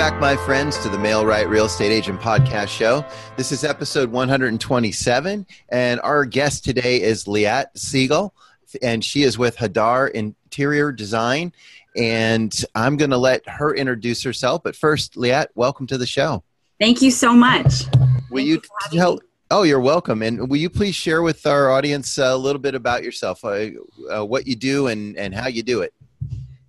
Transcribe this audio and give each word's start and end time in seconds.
back, 0.00 0.18
my 0.18 0.34
friends, 0.34 0.78
to 0.78 0.88
the 0.88 0.96
Mail 0.96 1.26
Right 1.26 1.46
Real 1.46 1.66
Estate 1.66 1.92
Agent 1.92 2.22
Podcast 2.22 2.68
Show. 2.68 3.04
This 3.36 3.52
is 3.52 3.64
episode 3.64 4.10
127, 4.10 5.46
and 5.68 6.00
our 6.00 6.24
guest 6.24 6.64
today 6.64 7.02
is 7.02 7.24
Liat 7.24 7.66
Siegel, 7.76 8.32
and 8.80 9.04
she 9.04 9.24
is 9.24 9.36
with 9.36 9.58
Hadar 9.58 10.10
Interior 10.12 10.90
Design. 10.90 11.52
And 11.98 12.50
I'm 12.74 12.96
going 12.96 13.10
to 13.10 13.18
let 13.18 13.46
her 13.46 13.74
introduce 13.74 14.22
herself. 14.22 14.62
But 14.62 14.74
first, 14.74 15.16
Liat, 15.16 15.48
welcome 15.54 15.86
to 15.88 15.98
the 15.98 16.06
show. 16.06 16.44
Thank 16.80 17.02
you 17.02 17.10
so 17.10 17.34
much. 17.34 17.84
Will 18.30 18.38
Thank 18.38 18.48
you 18.48 18.62
tell? 18.92 19.16
Me. 19.16 19.20
Oh, 19.50 19.64
you're 19.64 19.80
welcome. 19.80 20.22
And 20.22 20.48
will 20.48 20.56
you 20.56 20.70
please 20.70 20.94
share 20.94 21.20
with 21.20 21.46
our 21.46 21.70
audience 21.70 22.16
a 22.16 22.34
little 22.34 22.62
bit 22.62 22.74
about 22.74 23.04
yourself, 23.04 23.44
uh, 23.44 23.66
uh, 24.10 24.24
what 24.24 24.46
you 24.46 24.56
do, 24.56 24.86
and, 24.86 25.18
and 25.18 25.34
how 25.34 25.48
you 25.48 25.62
do 25.62 25.82
it? 25.82 25.92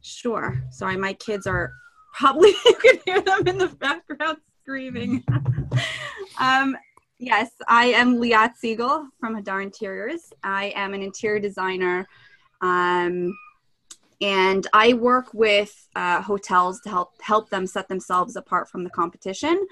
Sure. 0.01 0.61
Sorry, 0.69 0.97
my 0.97 1.13
kids 1.13 1.47
are 1.47 1.71
probably 2.13 2.53
you 2.65 2.75
can 2.75 2.99
hear 3.05 3.21
them 3.21 3.47
in 3.47 3.57
the 3.57 3.67
background 3.67 4.37
screaming. 4.61 5.23
um, 6.39 6.77
yes, 7.19 7.51
I 7.67 7.87
am 7.87 8.17
Liat 8.17 8.55
Siegel 8.55 9.07
from 9.19 9.35
Hadar 9.35 9.63
Interiors. 9.63 10.33
I 10.43 10.73
am 10.75 10.93
an 10.93 11.01
interior 11.01 11.39
designer. 11.39 12.07
Um, 12.61 13.35
and 14.21 14.67
I 14.71 14.93
work 14.93 15.33
with 15.33 15.87
uh, 15.95 16.21
hotels 16.21 16.79
to 16.81 16.89
help 16.89 17.13
help 17.21 17.49
them 17.49 17.65
set 17.65 17.87
themselves 17.87 18.35
apart 18.35 18.69
from 18.69 18.83
the 18.83 18.89
competition. 18.91 19.67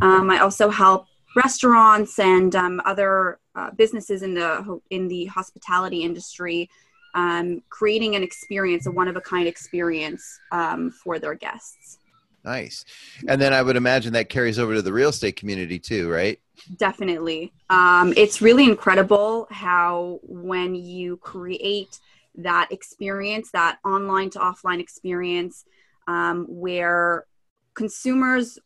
Um, 0.00 0.28
I 0.28 0.38
also 0.38 0.70
help 0.70 1.06
restaurants 1.36 2.18
and 2.18 2.54
um, 2.56 2.82
other 2.84 3.38
uh, 3.54 3.70
businesses 3.70 4.22
in 4.22 4.34
the 4.34 4.80
in 4.90 5.06
the 5.06 5.26
hospitality 5.26 6.02
industry 6.02 6.68
um, 7.14 7.62
creating 7.68 8.16
an 8.16 8.22
experience, 8.22 8.86
a 8.86 8.90
one 8.90 9.08
of 9.08 9.16
a 9.16 9.20
kind 9.20 9.46
experience 9.46 10.38
um, 10.50 10.90
for 10.90 11.18
their 11.18 11.34
guests. 11.34 11.98
Nice. 12.44 12.84
And 13.28 13.40
then 13.40 13.52
I 13.52 13.62
would 13.62 13.76
imagine 13.76 14.12
that 14.14 14.28
carries 14.28 14.58
over 14.58 14.74
to 14.74 14.82
the 14.82 14.92
real 14.92 15.10
estate 15.10 15.36
community 15.36 15.78
too, 15.78 16.10
right? 16.10 16.40
Definitely. 16.76 17.52
Um, 17.70 18.12
it's 18.16 18.42
really 18.42 18.64
incredible 18.64 19.46
how 19.50 20.18
when 20.22 20.74
you 20.74 21.18
create 21.18 22.00
that 22.36 22.68
experience, 22.70 23.50
that 23.52 23.78
online 23.84 24.30
to 24.30 24.38
offline 24.38 24.80
experience, 24.80 25.64
um, 26.08 26.46
where 26.48 27.26
consumers, 27.74 28.58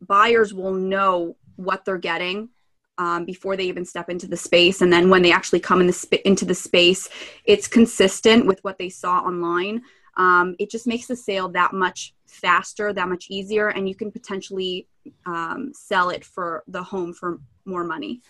buyers 0.00 0.54
will 0.54 0.74
know 0.74 1.36
what 1.56 1.84
they're 1.84 1.98
getting 1.98 2.50
um, 2.98 3.24
before 3.24 3.56
they 3.56 3.64
even 3.64 3.84
step 3.84 4.08
into 4.08 4.26
the 4.26 4.36
space, 4.36 4.80
and 4.80 4.92
then 4.92 5.10
when 5.10 5.22
they 5.22 5.32
actually 5.32 5.60
come 5.60 5.80
in 5.80 5.86
the 5.86 5.92
sp- 5.92 6.24
into 6.24 6.44
the 6.44 6.54
space, 6.54 7.08
it's 7.44 7.68
consistent 7.68 8.46
with 8.46 8.62
what 8.64 8.78
they 8.78 8.88
saw 8.88 9.18
online. 9.18 9.82
Um, 10.16 10.56
it 10.58 10.70
just 10.70 10.86
makes 10.86 11.06
the 11.06 11.16
sale 11.16 11.48
that 11.50 11.72
much 11.72 12.14
faster, 12.26 12.92
that 12.92 13.08
much 13.08 13.26
easier, 13.28 13.68
and 13.68 13.88
you 13.88 13.94
can 13.94 14.10
potentially 14.10 14.86
um, 15.26 15.72
sell 15.74 16.10
it 16.10 16.24
for 16.24 16.64
the 16.68 16.82
home 16.82 17.12
for 17.12 17.38
more 17.64 17.84
money. 17.84 18.22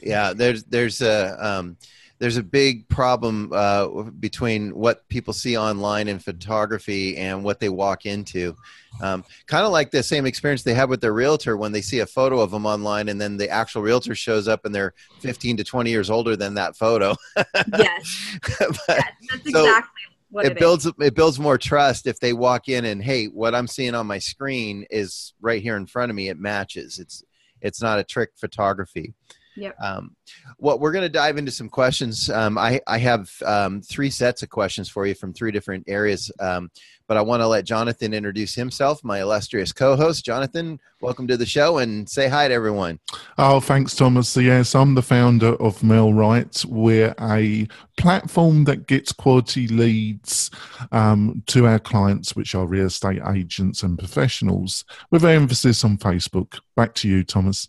Yeah, 0.00 0.32
there's 0.32 0.64
there's 0.64 1.02
a 1.02 1.36
um, 1.46 1.76
there's 2.18 2.36
a 2.36 2.42
big 2.42 2.88
problem 2.88 3.52
uh, 3.52 3.86
between 4.18 4.74
what 4.74 5.06
people 5.08 5.32
see 5.32 5.56
online 5.56 6.08
in 6.08 6.18
photography 6.18 7.16
and 7.16 7.44
what 7.44 7.60
they 7.60 7.68
walk 7.68 8.06
into. 8.06 8.56
Um, 9.02 9.24
kind 9.46 9.66
of 9.66 9.72
like 9.72 9.90
the 9.90 10.02
same 10.02 10.24
experience 10.24 10.62
they 10.62 10.72
have 10.74 10.88
with 10.88 11.02
their 11.02 11.12
realtor 11.12 11.56
when 11.56 11.72
they 11.72 11.82
see 11.82 11.98
a 11.98 12.06
photo 12.06 12.40
of 12.40 12.50
them 12.50 12.64
online 12.64 13.10
and 13.10 13.20
then 13.20 13.36
the 13.36 13.50
actual 13.50 13.82
realtor 13.82 14.14
shows 14.14 14.48
up 14.48 14.64
and 14.64 14.74
they're 14.74 14.94
15 15.20 15.58
to 15.58 15.64
20 15.64 15.90
years 15.90 16.08
older 16.08 16.34
than 16.36 16.54
that 16.54 16.76
photo. 16.76 17.14
yes. 17.76 18.38
but, 18.48 18.76
yes, 18.88 19.12
that's 19.30 19.52
so 19.52 19.60
exactly 19.60 20.02
it, 20.34 20.52
it 20.52 20.58
builds 20.58 20.86
it 20.86 21.14
builds 21.14 21.38
more 21.38 21.58
trust 21.58 22.06
if 22.06 22.20
they 22.20 22.32
walk 22.32 22.68
in 22.68 22.84
and 22.84 23.02
hey, 23.02 23.26
what 23.26 23.54
I'm 23.54 23.66
seeing 23.66 23.94
on 23.94 24.06
my 24.06 24.18
screen 24.18 24.86
is 24.90 25.34
right 25.40 25.62
here 25.62 25.76
in 25.76 25.86
front 25.86 26.10
of 26.10 26.16
me. 26.16 26.28
It 26.28 26.38
matches. 26.38 26.98
It's 26.98 27.22
it's 27.60 27.80
not 27.80 27.98
a 27.98 28.04
trick 28.04 28.30
photography. 28.36 29.14
Yep. 29.56 29.76
Um, 29.80 30.14
well, 30.58 30.78
we're 30.78 30.92
going 30.92 31.02
to 31.02 31.08
dive 31.08 31.38
into 31.38 31.50
some 31.50 31.68
questions. 31.68 32.30
Um, 32.30 32.58
I, 32.58 32.80
I 32.86 32.98
have 32.98 33.30
um, 33.44 33.80
three 33.80 34.10
sets 34.10 34.42
of 34.42 34.50
questions 34.50 34.88
for 34.88 35.06
you 35.06 35.14
from 35.14 35.32
three 35.32 35.50
different 35.50 35.84
areas, 35.88 36.30
um, 36.40 36.70
but 37.06 37.16
I 37.16 37.22
want 37.22 37.40
to 37.40 37.46
let 37.46 37.64
Jonathan 37.64 38.12
introduce 38.12 38.54
himself, 38.54 39.02
my 39.04 39.20
illustrious 39.20 39.72
co-host. 39.72 40.24
Jonathan, 40.24 40.80
welcome 41.00 41.26
to 41.28 41.36
the 41.36 41.46
show, 41.46 41.78
and 41.78 42.08
say 42.08 42.28
hi 42.28 42.48
to 42.48 42.54
everyone. 42.54 42.98
Oh, 43.38 43.60
thanks, 43.60 43.94
Thomas. 43.94 44.36
Yes, 44.36 44.74
I'm 44.74 44.94
the 44.94 45.02
founder 45.02 45.54
of 45.54 45.82
Mail 45.82 46.12
Right. 46.12 46.64
We're 46.66 47.14
a 47.20 47.66
platform 47.96 48.64
that 48.64 48.86
gets 48.86 49.12
quality 49.12 49.68
leads 49.68 50.50
um, 50.92 51.42
to 51.46 51.66
our 51.66 51.78
clients, 51.78 52.34
which 52.34 52.54
are 52.54 52.66
real 52.66 52.86
estate 52.86 53.22
agents 53.34 53.82
and 53.82 53.98
professionals, 53.98 54.84
with 55.10 55.24
emphasis 55.24 55.84
on 55.84 55.96
Facebook. 55.98 56.58
Back 56.74 56.94
to 56.96 57.08
you, 57.08 57.24
Thomas. 57.24 57.68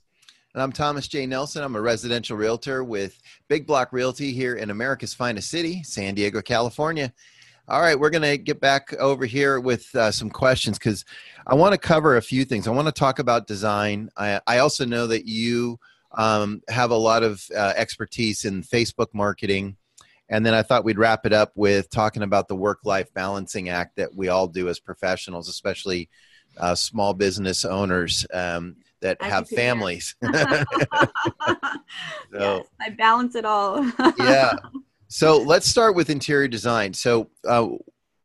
And 0.57 0.63
I'm 0.63 0.71
Thomas 0.71 1.07
J. 1.07 1.27
Nelson. 1.27 1.63
I'm 1.63 1.75
a 1.75 1.81
residential 1.81 2.35
realtor 2.35 2.83
with 2.83 3.21
Big 3.47 3.67
Block 3.67 3.93
Realty 3.93 4.33
here 4.33 4.55
in 4.55 4.71
America's 4.71 5.13
finest 5.13 5.51
city, 5.51 5.83
San 5.83 6.15
Diego, 6.15 6.41
California. 6.41 7.13
All 7.67 7.79
right, 7.79 7.99
we're 7.99 8.09
going 8.09 8.23
to 8.23 8.39
get 8.39 8.59
back 8.59 8.91
over 8.95 9.27
here 9.27 9.59
with 9.59 9.93
uh, 9.93 10.09
some 10.11 10.31
questions 10.31 10.79
because 10.79 11.05
I 11.45 11.53
want 11.53 11.73
to 11.73 11.77
cover 11.77 12.17
a 12.17 12.23
few 12.23 12.43
things. 12.43 12.67
I 12.67 12.71
want 12.71 12.87
to 12.87 12.91
talk 12.91 13.19
about 13.19 13.45
design. 13.45 14.09
I, 14.17 14.41
I 14.47 14.57
also 14.57 14.83
know 14.83 15.05
that 15.05 15.27
you 15.27 15.77
um, 16.13 16.63
have 16.69 16.89
a 16.89 16.97
lot 16.97 17.21
of 17.21 17.45
uh, 17.55 17.73
expertise 17.75 18.43
in 18.43 18.63
Facebook 18.63 19.13
marketing. 19.13 19.77
And 20.29 20.43
then 20.43 20.55
I 20.55 20.63
thought 20.63 20.83
we'd 20.83 20.97
wrap 20.97 21.27
it 21.27 21.33
up 21.33 21.51
with 21.53 21.87
talking 21.91 22.23
about 22.23 22.47
the 22.47 22.55
work 22.55 22.79
life 22.83 23.13
balancing 23.13 23.69
act 23.69 23.97
that 23.97 24.15
we 24.15 24.29
all 24.29 24.47
do 24.47 24.69
as 24.69 24.79
professionals, 24.79 25.49
especially 25.49 26.09
uh, 26.57 26.73
small 26.73 27.13
business 27.13 27.63
owners. 27.63 28.25
Um, 28.33 28.77
that 29.01 29.17
I 29.21 29.27
have 29.27 29.47
families. 29.49 30.15
so, 30.23 30.31
yes, 32.33 32.65
I 32.81 32.89
balance 32.97 33.35
it 33.35 33.45
all. 33.45 33.85
yeah. 34.19 34.53
So 35.07 35.37
let's 35.37 35.67
start 35.67 35.95
with 35.95 36.09
interior 36.09 36.47
design. 36.47 36.93
So, 36.93 37.29
uh, 37.47 37.69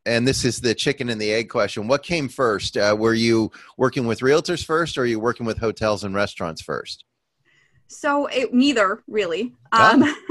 and 0.05 0.27
this 0.27 0.43
is 0.43 0.59
the 0.59 0.75
chicken 0.75 1.09
and 1.09 1.21
the 1.21 1.31
egg 1.31 1.49
question. 1.49 1.87
What 1.87 2.03
came 2.03 2.27
first? 2.27 2.75
Uh, 2.75 2.95
were 2.97 3.13
you 3.13 3.51
working 3.77 4.05
with 4.05 4.19
realtors 4.19 4.65
first, 4.65 4.97
or 4.97 5.01
are 5.01 5.05
you 5.05 5.19
working 5.19 5.45
with 5.45 5.57
hotels 5.57 6.03
and 6.03 6.13
restaurants 6.13 6.61
first? 6.61 7.05
So 7.87 8.25
it, 8.27 8.53
neither 8.53 9.03
really. 9.07 9.53
Um, 9.71 10.03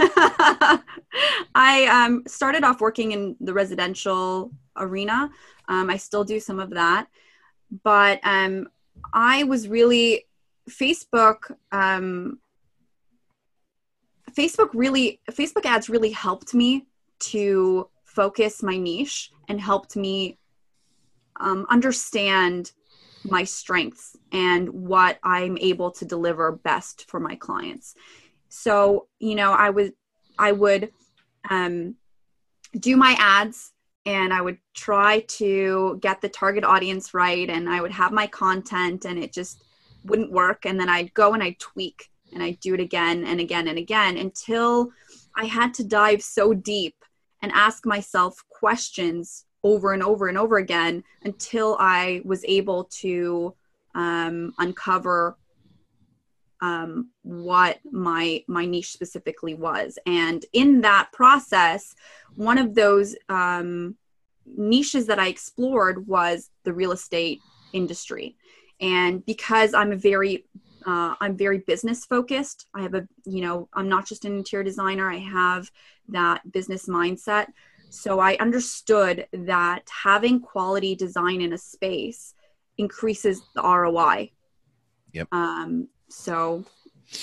I 1.54 1.86
um, 1.86 2.24
started 2.26 2.64
off 2.64 2.80
working 2.80 3.12
in 3.12 3.36
the 3.40 3.54
residential 3.54 4.50
arena. 4.76 5.30
Um, 5.68 5.88
I 5.88 5.96
still 5.96 6.24
do 6.24 6.40
some 6.40 6.58
of 6.58 6.70
that, 6.70 7.06
but 7.82 8.20
um, 8.24 8.68
I 9.14 9.44
was 9.44 9.68
really 9.68 10.26
Facebook 10.70 11.54
um, 11.70 12.38
Facebook 14.32 14.70
really 14.72 15.20
Facebook 15.30 15.66
ads 15.66 15.88
really 15.88 16.10
helped 16.10 16.54
me 16.54 16.86
to 17.18 17.88
focus 18.04 18.62
my 18.62 18.76
niche 18.76 19.30
and 19.48 19.60
helped 19.60 19.96
me 19.96 20.38
um, 21.40 21.66
understand 21.70 22.72
my 23.24 23.44
strengths 23.44 24.16
and 24.32 24.68
what 24.68 25.18
I'm 25.22 25.56
able 25.58 25.90
to 25.92 26.04
deliver 26.04 26.52
best 26.52 27.08
for 27.08 27.20
my 27.20 27.36
clients. 27.36 27.94
So, 28.48 29.06
you 29.18 29.34
know, 29.34 29.52
I 29.52 29.70
would 29.70 29.92
I 30.38 30.52
would 30.52 30.92
um, 31.48 31.96
do 32.78 32.96
my 32.96 33.16
ads 33.18 33.72
and 34.04 34.32
I 34.32 34.40
would 34.40 34.58
try 34.74 35.20
to 35.20 35.98
get 36.02 36.20
the 36.20 36.28
target 36.28 36.64
audience 36.64 37.14
right 37.14 37.48
and 37.48 37.68
I 37.68 37.80
would 37.80 37.92
have 37.92 38.12
my 38.12 38.26
content 38.26 39.04
and 39.04 39.22
it 39.22 39.32
just 39.32 39.62
wouldn't 40.04 40.32
work. 40.32 40.64
And 40.64 40.78
then 40.78 40.88
i'd 40.88 41.14
go 41.14 41.34
and 41.34 41.42
i'd 41.42 41.58
tweak 41.58 42.10
and 42.32 42.42
i'd 42.42 42.60
do 42.60 42.74
it 42.74 42.80
again 42.80 43.24
and 43.24 43.40
again 43.40 43.68
and 43.68 43.78
again 43.78 44.16
until 44.16 44.90
i 45.36 45.44
had 45.44 45.74
to 45.74 45.84
dive 45.84 46.22
so 46.22 46.54
deep 46.54 46.94
and 47.42 47.52
ask 47.52 47.84
myself 47.86 48.42
questions 48.48 49.44
over 49.64 49.92
and 49.92 50.02
over 50.02 50.28
and 50.28 50.38
over 50.38 50.56
again 50.56 51.02
until 51.22 51.76
i 51.78 52.20
was 52.24 52.44
able 52.44 52.84
to 52.84 53.54
um, 53.94 54.54
uncover 54.58 55.36
um, 56.62 57.10
what 57.22 57.80
my 57.90 58.42
my 58.46 58.64
niche 58.64 58.92
specifically 58.92 59.54
was. 59.54 59.98
And 60.06 60.46
in 60.52 60.80
that 60.82 61.10
process 61.12 61.94
one 62.36 62.56
of 62.56 62.74
those 62.74 63.14
um, 63.28 63.96
niches 64.46 65.06
that 65.06 65.18
i 65.18 65.28
explored 65.28 66.06
was 66.06 66.50
the 66.64 66.72
real 66.72 66.92
estate 66.92 67.40
industry 67.72 68.36
and 68.82 69.24
because 69.24 69.72
i'm 69.72 69.92
a 69.92 69.96
very 69.96 70.44
uh, 70.86 71.14
i'm 71.20 71.36
very 71.36 71.58
business 71.58 72.04
focused 72.04 72.66
i 72.74 72.82
have 72.82 72.94
a 72.94 73.08
you 73.24 73.40
know 73.40 73.68
i'm 73.72 73.88
not 73.88 74.06
just 74.06 74.24
an 74.24 74.36
interior 74.36 74.64
designer 74.64 75.10
i 75.10 75.16
have 75.16 75.70
that 76.08 76.40
business 76.52 76.88
mindset. 76.88 77.46
So 77.90 78.18
i 78.18 78.36
understood 78.36 79.26
that 79.32 79.88
having 80.02 80.40
quality 80.40 80.94
design 80.94 81.40
in 81.40 81.52
a 81.52 81.58
space 81.58 82.34
increases 82.76 83.42
the 83.54 83.62
roi 83.62 84.30
yep. 85.12 85.28
Um 85.32 85.88
so 86.08 86.64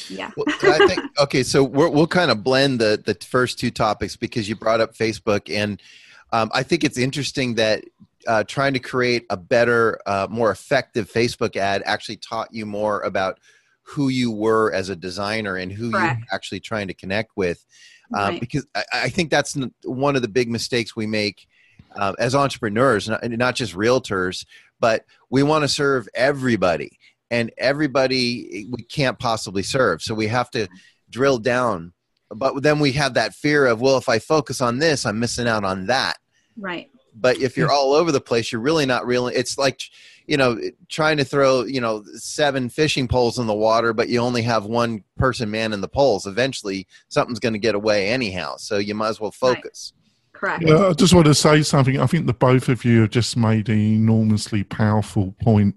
yeah. 0.08 0.32
Well, 0.38 0.46
I 0.64 0.88
think 0.88 1.02
okay 1.20 1.44
so 1.44 1.64
we 1.64 1.90
will 1.90 2.08
kind 2.08 2.32
of 2.32 2.44
blend 2.44 2.80
the 2.80 3.02
the 3.04 3.16
first 3.26 3.60
two 3.60 3.72
topics 3.72 4.16
because 4.16 4.48
you 4.48 4.56
brought 4.56 4.80
up 4.80 4.94
facebook 4.94 5.54
and 5.54 5.82
um, 6.32 6.50
I 6.54 6.64
think 6.64 6.84
it's 6.84 6.98
interesting 6.98 7.56
that 7.56 7.84
uh, 8.28 8.44
trying 8.44 8.74
to 8.74 8.80
create 8.80 9.26
a 9.30 9.38
better, 9.38 10.00
uh, 10.06 10.28
more 10.30 10.52
effective 10.52 11.12
Facebook 11.12 11.56
ad 11.56 11.82
actually 11.86 12.18
taught 12.18 12.54
you 12.54 12.66
more 12.66 13.02
about 13.02 13.40
who 13.82 14.10
you 14.10 14.32
were 14.32 14.72
as 14.74 14.90
a 14.90 14.96
designer 14.96 15.56
and 15.56 15.72
who 15.72 15.92
Correct. 15.92 16.20
you're 16.20 16.28
actually 16.32 16.60
trying 16.60 16.88
to 16.88 16.94
connect 16.94 17.32
with. 17.36 17.66
Um, 18.14 18.34
Right. 18.34 18.40
Because 18.40 18.66
I, 18.76 18.84
I 18.94 19.10
think 19.10 19.30
that's 19.30 19.58
one 19.84 20.16
of 20.16 20.22
the 20.22 20.28
big 20.28 20.50
mistakes 20.50 20.96
we 20.96 21.08
make 21.08 21.48
uh, 21.96 22.14
as 22.20 22.36
entrepreneurs, 22.36 23.10
not, 23.10 23.28
not 23.30 23.56
just 23.56 23.76
realtors, 23.76 24.46
but 24.80 25.06
we 25.30 25.44
want 25.44 25.64
to 25.64 25.68
serve 25.68 26.08
everybody, 26.14 26.98
and 27.32 27.52
everybody 27.58 28.68
we 28.72 28.84
can't 28.84 29.20
possibly 29.20 29.64
serve. 29.64 30.02
So 30.02 30.14
we 30.14 30.28
have 30.28 30.50
to 30.52 30.68
drill 31.10 31.38
down. 31.40 31.94
But 32.34 32.62
then 32.62 32.80
we 32.80 32.92
have 32.94 33.16
that 33.16 33.34
fear 33.34 33.66
of, 33.66 33.82
well, 33.82 33.98
if 33.98 34.08
I 34.08 34.20
focus 34.20 34.62
on 34.62 34.80
this, 34.80 35.06
I'm 35.06 35.20
missing 35.20 35.48
out 35.48 35.64
on 35.64 35.88
that 35.88 36.18
Right. 36.58 36.90
but 37.16 37.38
if 37.38 37.58
you're 37.58 37.72
all 37.72 37.94
over 37.94 38.12
the 38.12 38.22
place 38.22 38.52
you're 38.52 38.62
really 38.62 38.86
not 38.86 39.06
really 39.06 39.34
it's 39.34 39.58
like 39.58 39.82
you 40.28 40.38
know 40.38 40.60
trying 40.90 41.18
to 41.18 41.24
throw 41.24 41.64
you 41.64 41.80
know 41.82 42.04
seven 42.14 42.70
fishing 42.70 43.08
poles 43.08 43.40
in 43.40 43.48
the 43.48 43.54
water 43.54 43.94
but 43.94 44.10
you 44.10 44.20
only 44.20 44.42
have 44.44 44.66
one 44.66 45.04
person 45.18 45.50
man 45.50 45.74
in 45.74 45.82
the 45.82 45.88
poles 45.88 46.28
eventually 46.28 46.86
something's 47.08 47.40
going 47.40 47.54
to 47.54 47.60
get 47.60 47.76
away 47.76 48.10
anyhow 48.10 48.56
so 48.58 48.78
you 48.78 48.94
might 48.94 49.08
as 49.08 49.20
well 49.20 49.34
Right. 49.42 49.56
focus 49.56 49.94
Correct. 50.34 50.64
Yeah, 50.66 50.88
I 50.88 50.94
just 50.94 51.14
want 51.14 51.26
to 51.28 51.36
say 51.36 51.64
something. 51.64 52.00
I 52.00 52.06
think 52.08 52.26
the 52.26 52.34
both 52.34 52.70
of 52.70 52.86
you 52.86 53.02
have 53.02 53.10
just 53.10 53.36
made 53.36 53.68
an 53.68 53.78
enormously 53.78 54.64
powerful 54.64 55.36
point 55.42 55.76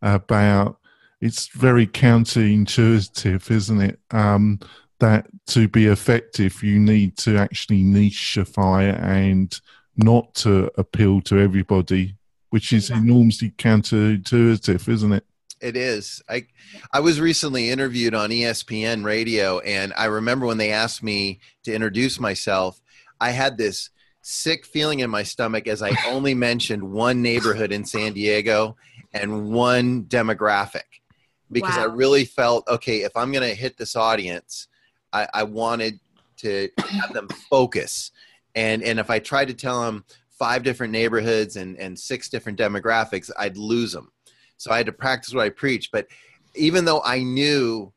about 0.00 0.78
it's 1.20 1.48
very 1.48 1.86
counterintuitive, 1.86 3.50
isn't 3.50 3.80
it? 3.82 3.98
Um, 4.10 4.60
that 5.00 5.26
to 5.48 5.68
be 5.68 5.86
effective, 5.86 6.62
you 6.62 6.78
need 6.78 7.16
to 7.18 7.36
actually 7.36 7.82
nicheify 7.82 9.00
and 9.02 9.60
not 9.96 10.34
to 10.34 10.70
appeal 10.76 11.20
to 11.22 11.38
everybody, 11.38 12.14
which 12.50 12.72
is 12.72 12.90
enormously 12.90 13.50
counterintuitive, 13.50 14.88
isn't 14.88 15.12
it? 15.12 15.24
It 15.60 15.76
is. 15.76 16.22
I 16.28 16.46
I 16.92 17.00
was 17.00 17.20
recently 17.20 17.70
interviewed 17.70 18.14
on 18.14 18.30
ESPN 18.30 19.04
radio 19.04 19.58
and 19.60 19.92
I 19.96 20.04
remember 20.04 20.46
when 20.46 20.58
they 20.58 20.70
asked 20.70 21.02
me 21.02 21.40
to 21.64 21.74
introduce 21.74 22.20
myself, 22.20 22.80
I 23.20 23.30
had 23.30 23.58
this 23.58 23.90
sick 24.22 24.66
feeling 24.66 25.00
in 25.00 25.10
my 25.10 25.24
stomach 25.24 25.66
as 25.66 25.82
I 25.82 25.92
only 26.06 26.34
mentioned 26.34 26.82
one 26.82 27.22
neighborhood 27.22 27.72
in 27.72 27.84
San 27.84 28.12
Diego 28.12 28.76
and 29.12 29.50
one 29.50 30.04
demographic. 30.04 30.82
Because 31.50 31.78
I 31.78 31.84
really 31.84 32.26
felt, 32.26 32.68
okay, 32.68 33.02
if 33.02 33.16
I'm 33.16 33.32
gonna 33.32 33.48
hit 33.48 33.78
this 33.78 33.96
audience, 33.96 34.68
I, 35.12 35.28
I 35.34 35.42
wanted 35.44 36.00
to 36.38 36.68
have 36.78 37.12
them 37.12 37.28
focus. 37.50 38.10
And 38.54 38.82
and 38.82 38.98
if 38.98 39.10
I 39.10 39.18
tried 39.18 39.48
to 39.48 39.54
tell 39.54 39.82
them 39.82 40.04
five 40.30 40.62
different 40.62 40.92
neighborhoods 40.92 41.56
and, 41.56 41.76
and 41.78 41.98
six 41.98 42.28
different 42.28 42.58
demographics, 42.58 43.30
I'd 43.38 43.56
lose 43.56 43.92
them. 43.92 44.12
So 44.56 44.70
I 44.70 44.76
had 44.76 44.86
to 44.86 44.92
practice 44.92 45.34
what 45.34 45.44
I 45.44 45.50
preach. 45.50 45.90
But 45.92 46.06
even 46.54 46.84
though 46.84 47.02
I 47.04 47.22
knew 47.22 47.92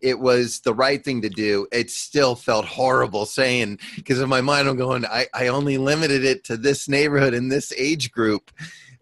it 0.00 0.18
was 0.18 0.60
the 0.60 0.74
right 0.74 1.02
thing 1.02 1.22
to 1.22 1.28
do, 1.28 1.66
it 1.72 1.90
still 1.90 2.34
felt 2.34 2.64
horrible 2.64 3.26
saying 3.26 3.78
because 3.96 4.20
in 4.20 4.28
my 4.28 4.40
mind 4.40 4.68
I'm 4.68 4.76
going, 4.76 5.04
I, 5.06 5.26
I 5.34 5.48
only 5.48 5.78
limited 5.78 6.24
it 6.24 6.44
to 6.44 6.56
this 6.56 6.88
neighborhood 6.88 7.34
and 7.34 7.50
this 7.50 7.72
age 7.76 8.12
group. 8.12 8.50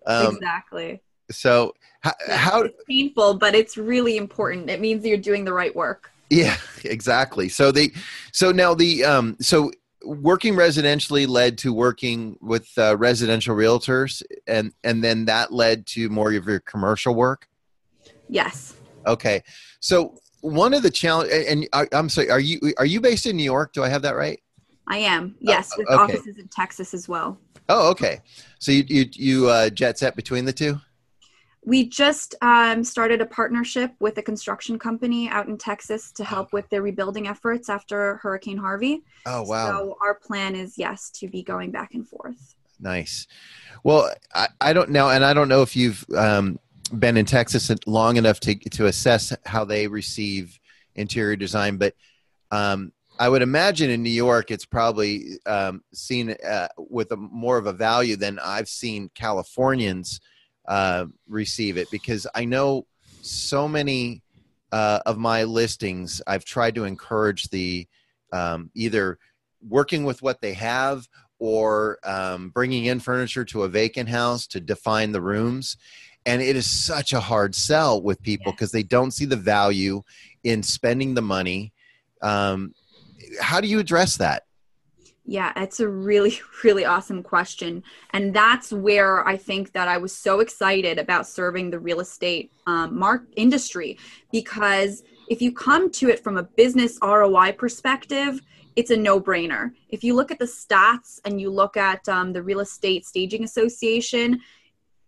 Um, 0.07 0.37
exactly. 0.37 1.03
so 1.31 1.75
how, 2.01 2.13
how 2.31 2.63
it's 2.63 2.85
painful, 2.89 3.35
but 3.35 3.55
it's 3.55 3.77
really 3.77 4.17
important. 4.17 4.71
It 4.71 4.81
means 4.81 5.05
you're 5.05 5.17
doing 5.17 5.45
the 5.45 5.53
right 5.53 5.75
work. 5.75 6.11
Yeah 6.31 6.57
exactly 6.85 7.49
so 7.49 7.71
they 7.71 7.91
so 8.33 8.51
now 8.51 8.75
the 8.75 9.05
um 9.05 9.37
so 9.41 9.71
working 10.05 10.55
residentially 10.55 11.27
led 11.27 11.57
to 11.57 11.73
working 11.73 12.37
with 12.43 12.69
uh, 12.77 12.95
residential 12.97 13.57
realtors 13.57 14.23
and 14.47 14.73
and 14.85 15.03
then 15.03 15.25
that 15.25 15.53
led 15.53 15.87
to 15.87 16.09
more 16.11 16.33
of 16.33 16.47
your 16.47 16.61
commercial 16.61 17.15
work 17.15 17.49
Yes. 18.29 18.75
Okay, 19.07 19.43
so 19.81 20.19
one 20.41 20.73
of 20.73 20.83
the 20.83 20.91
challenge, 20.91 21.31
and 21.31 21.69
I, 21.73 21.87
I'm 21.93 22.09
sorry, 22.09 22.31
are 22.31 22.41
you 22.41 22.59
are 22.79 22.87
you 22.87 23.01
based 23.01 23.27
in 23.27 23.37
New 23.37 23.45
York? 23.45 23.73
Do 23.73 23.83
I 23.83 23.89
have 23.89 24.03
that 24.03 24.17
right? 24.17 24.41
I 24.89 24.99
am. 24.99 25.37
Yes, 25.41 25.71
with 25.77 25.89
okay. 25.89 26.03
offices 26.03 26.39
in 26.39 26.49
Texas 26.49 26.95
as 26.95 27.09
well. 27.09 27.39
Oh, 27.69 27.91
okay. 27.91 28.21
So 28.59 28.73
you 28.73 28.85
you 28.89 29.07
you 29.13 29.49
uh, 29.49 29.71
jet 29.71 29.99
set 29.99 30.17
between 30.17 30.45
the 30.45 30.53
two? 30.53 30.81
We 31.67 31.89
just 31.89 32.35
um, 32.43 32.85
started 32.85 33.21
a 33.21 33.27
partnership 33.27 33.93
with 33.99 34.19
a 34.19 34.23
construction 34.23 34.79
company 34.79 35.29
out 35.29 35.49
in 35.49 35.57
Texas 35.57 36.13
to 36.13 36.25
help 36.25 36.53
with 36.53 36.69
their 36.69 36.83
rebuilding 36.83 37.27
efforts 37.27 37.69
after 37.69 38.17
Hurricane 38.17 38.59
Harvey. 38.59 39.03
Oh, 39.25 39.43
wow, 39.43 39.69
So 39.69 39.97
our 40.03 40.15
plan 40.15 40.55
is 40.55 40.77
yes 40.77 41.11
to 41.17 41.29
be 41.29 41.43
going 41.43 41.71
back 41.71 41.95
and 41.95 42.07
forth. 42.07 42.55
nice. 42.79 43.27
Well, 43.83 44.13
I, 44.35 44.49
I 44.61 44.73
don't 44.73 44.91
know, 44.91 45.09
and 45.11 45.25
I 45.25 45.33
don't 45.35 45.49
know 45.49 45.63
if 45.63 45.75
you've 45.77 46.05
um, 46.17 46.59
been 46.99 47.17
in 47.17 47.25
Texas 47.27 47.71
long 47.87 48.17
enough 48.17 48.41
to 48.41 48.55
to 48.55 48.87
assess 48.87 49.35
how 49.47 49.65
they 49.65 49.87
receive 49.87 50.59
interior 50.95 51.37
design, 51.37 51.77
but 51.77 51.95
um, 52.51 52.93
I 53.19 53.29
would 53.29 53.43
imagine 53.43 53.91
in 53.91 54.03
New 54.03 54.11
York 54.11 54.51
it's 54.51 54.67
probably 54.67 55.39
um, 55.47 55.83
seen 55.93 56.35
uh, 56.47 56.69
with 56.79 57.13
a 57.13 57.17
more 57.17 57.59
of 57.59 57.67
a 57.67 57.73
value 57.73 58.17
than 58.17 58.39
I've 58.39 58.69
seen 58.69 59.11
Californians 59.15 60.21
uh, 60.67 61.07
receive 61.29 61.77
it 61.77 61.91
because 61.91 62.27
I 62.35 62.45
know 62.45 62.87
so 63.23 63.69
many 63.69 64.23
uh, 64.73 65.01
of 65.07 65.19
my 65.19 65.45
listings 65.45 66.21
I've 66.27 66.45
tried 66.45 66.75
to 66.77 66.85
encourage 66.85 67.49
the 67.51 67.87
um, 68.33 68.71
either 68.75 69.19
working 69.67 70.05
with 70.05 70.21
what 70.23 70.41
they 70.41 70.55
have 70.55 71.09
or 71.39 71.99
um, 72.05 72.51
bringing 72.51 72.87
in 72.87 73.01
furniture 73.01 73.45
to 73.45 73.65
a 73.65 73.69
vacant 73.69 74.09
house 74.09 74.47
to 74.49 74.61
define 74.61 75.13
the 75.13 75.21
rooms. 75.21 75.77
And 76.27 76.41
it 76.41 76.57
is 76.57 76.69
such 76.69 77.13
a 77.13 77.21
hard 77.21 77.55
sell 77.55 78.01
with 78.01 78.23
people 78.23 78.53
because 78.53 78.73
they 78.73 78.83
don't 78.83 79.11
see 79.11 79.27
the 79.27 79.37
value 79.37 80.03
in 80.43 80.63
spending 80.63 81.15
the 81.15 81.23
money. 81.23 81.73
Um, 82.23 82.75
how 83.41 83.61
do 83.61 83.69
you 83.69 83.79
address 83.79 84.17
that? 84.17 84.45
Yeah, 85.27 85.53
it's 85.57 85.81
a 85.81 85.89
really, 85.89 86.39
really 86.65 86.85
awesome 86.85 87.23
question. 87.23 87.83
And 88.11 88.35
that's 88.35 88.73
where 88.73 89.27
I 89.27 89.37
think 89.37 89.73
that 89.73 89.89
I 89.89 89.97
was 89.97 90.17
so 90.17 90.41
excited 90.41 90.99
about 90.99 91.27
serving 91.27 91.71
the 91.71 91.79
real 91.79 92.01
estate 92.01 92.53
um, 92.67 92.99
mark 92.99 93.25
industry 93.37 93.99
because 94.31 95.03
if 95.29 95.41
you 95.41 95.53
come 95.53 95.91
to 95.93 96.11
it 96.11 96.23
from 96.23 96.37
a 96.37 96.43
business 96.43 96.99
ROI 97.03 97.53
perspective, 97.53 98.41
it's 98.77 98.91
a 98.91 98.97
no 98.97 99.21
brainer. 99.21 99.71
If 99.89 100.05
you 100.05 100.15
look 100.15 100.31
at 100.31 100.39
the 100.39 100.45
stats 100.45 101.21
and 101.25 101.41
you 101.41 101.51
look 101.51 101.77
at 101.77 102.07
um, 102.09 102.33
the 102.33 102.43
Real 102.43 102.61
Estate 102.61 103.07
Staging 103.07 103.45
Association, 103.45 104.41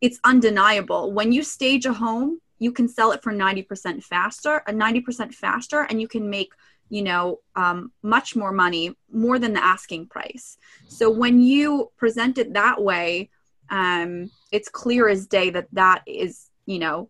it's 0.00 0.20
undeniable. 0.24 1.12
When 1.12 1.32
you 1.32 1.42
stage 1.42 1.84
a 1.84 1.92
home, 1.92 2.40
you 2.58 2.72
can 2.72 2.88
sell 2.88 3.12
it 3.12 3.22
for 3.22 3.32
90% 3.32 4.02
faster, 4.02 4.62
uh, 4.66 4.72
90% 4.72 5.34
faster, 5.34 5.82
and 5.82 6.00
you 6.00 6.08
can 6.08 6.30
make 6.30 6.52
you 6.88 7.02
know 7.02 7.40
um, 7.56 7.92
much 8.02 8.36
more 8.36 8.52
money 8.52 8.94
more 9.10 9.38
than 9.38 9.52
the 9.52 9.64
asking 9.64 10.06
price. 10.06 10.58
So 10.88 11.10
when 11.10 11.40
you 11.40 11.90
present 11.96 12.38
it 12.38 12.52
that 12.54 12.82
way 12.82 13.30
um, 13.70 14.30
it's 14.52 14.68
clear 14.68 15.08
as 15.08 15.26
day 15.26 15.50
that 15.50 15.68
that 15.72 16.02
is 16.06 16.50
you 16.66 16.78
know 16.78 17.08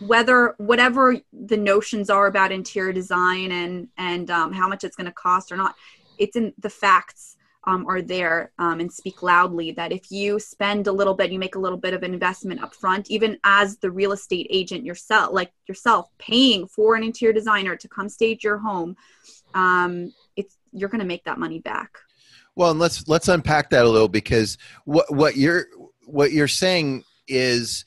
whether 0.00 0.54
whatever 0.58 1.16
the 1.32 1.56
notions 1.56 2.10
are 2.10 2.26
about 2.26 2.52
interior 2.52 2.92
design 2.92 3.50
and 3.52 3.88
and 3.96 4.30
um, 4.30 4.52
how 4.52 4.68
much 4.68 4.84
it's 4.84 4.96
going 4.96 5.06
to 5.06 5.12
cost 5.12 5.50
or 5.50 5.56
not 5.56 5.74
it's 6.18 6.36
in 6.36 6.52
the 6.58 6.70
facts 6.70 7.35
um, 7.66 7.86
are 7.88 8.02
there 8.02 8.52
um, 8.58 8.80
and 8.80 8.92
speak 8.92 9.22
loudly 9.22 9.72
that 9.72 9.92
if 9.92 10.10
you 10.10 10.38
spend 10.38 10.86
a 10.86 10.92
little 10.92 11.14
bit 11.14 11.32
you 11.32 11.38
make 11.38 11.56
a 11.56 11.60
little 11.60 11.78
bit 11.78 11.94
of 11.94 12.02
an 12.02 12.12
investment 12.12 12.62
up 12.62 12.74
front 12.74 13.10
even 13.10 13.38
as 13.44 13.78
the 13.78 13.90
real 13.90 14.12
estate 14.12 14.46
agent 14.50 14.84
yourself 14.84 15.32
like 15.32 15.52
yourself 15.66 16.08
paying 16.18 16.66
for 16.66 16.94
an 16.94 17.02
interior 17.02 17.32
designer 17.32 17.76
to 17.76 17.88
come 17.88 18.08
stage 18.08 18.44
your 18.44 18.58
home 18.58 18.96
um, 19.54 20.12
it's 20.36 20.56
you're 20.72 20.88
going 20.88 21.00
to 21.00 21.06
make 21.06 21.24
that 21.24 21.38
money 21.38 21.58
back. 21.58 21.98
Well, 22.54 22.70
and 22.70 22.80
let's 22.80 23.08
let's 23.08 23.28
unpack 23.28 23.70
that 23.70 23.84
a 23.84 23.88
little 23.88 24.08
because 24.08 24.58
what 24.84 25.12
what 25.12 25.36
you're 25.36 25.66
what 26.04 26.32
you're 26.32 26.48
saying 26.48 27.04
is 27.26 27.84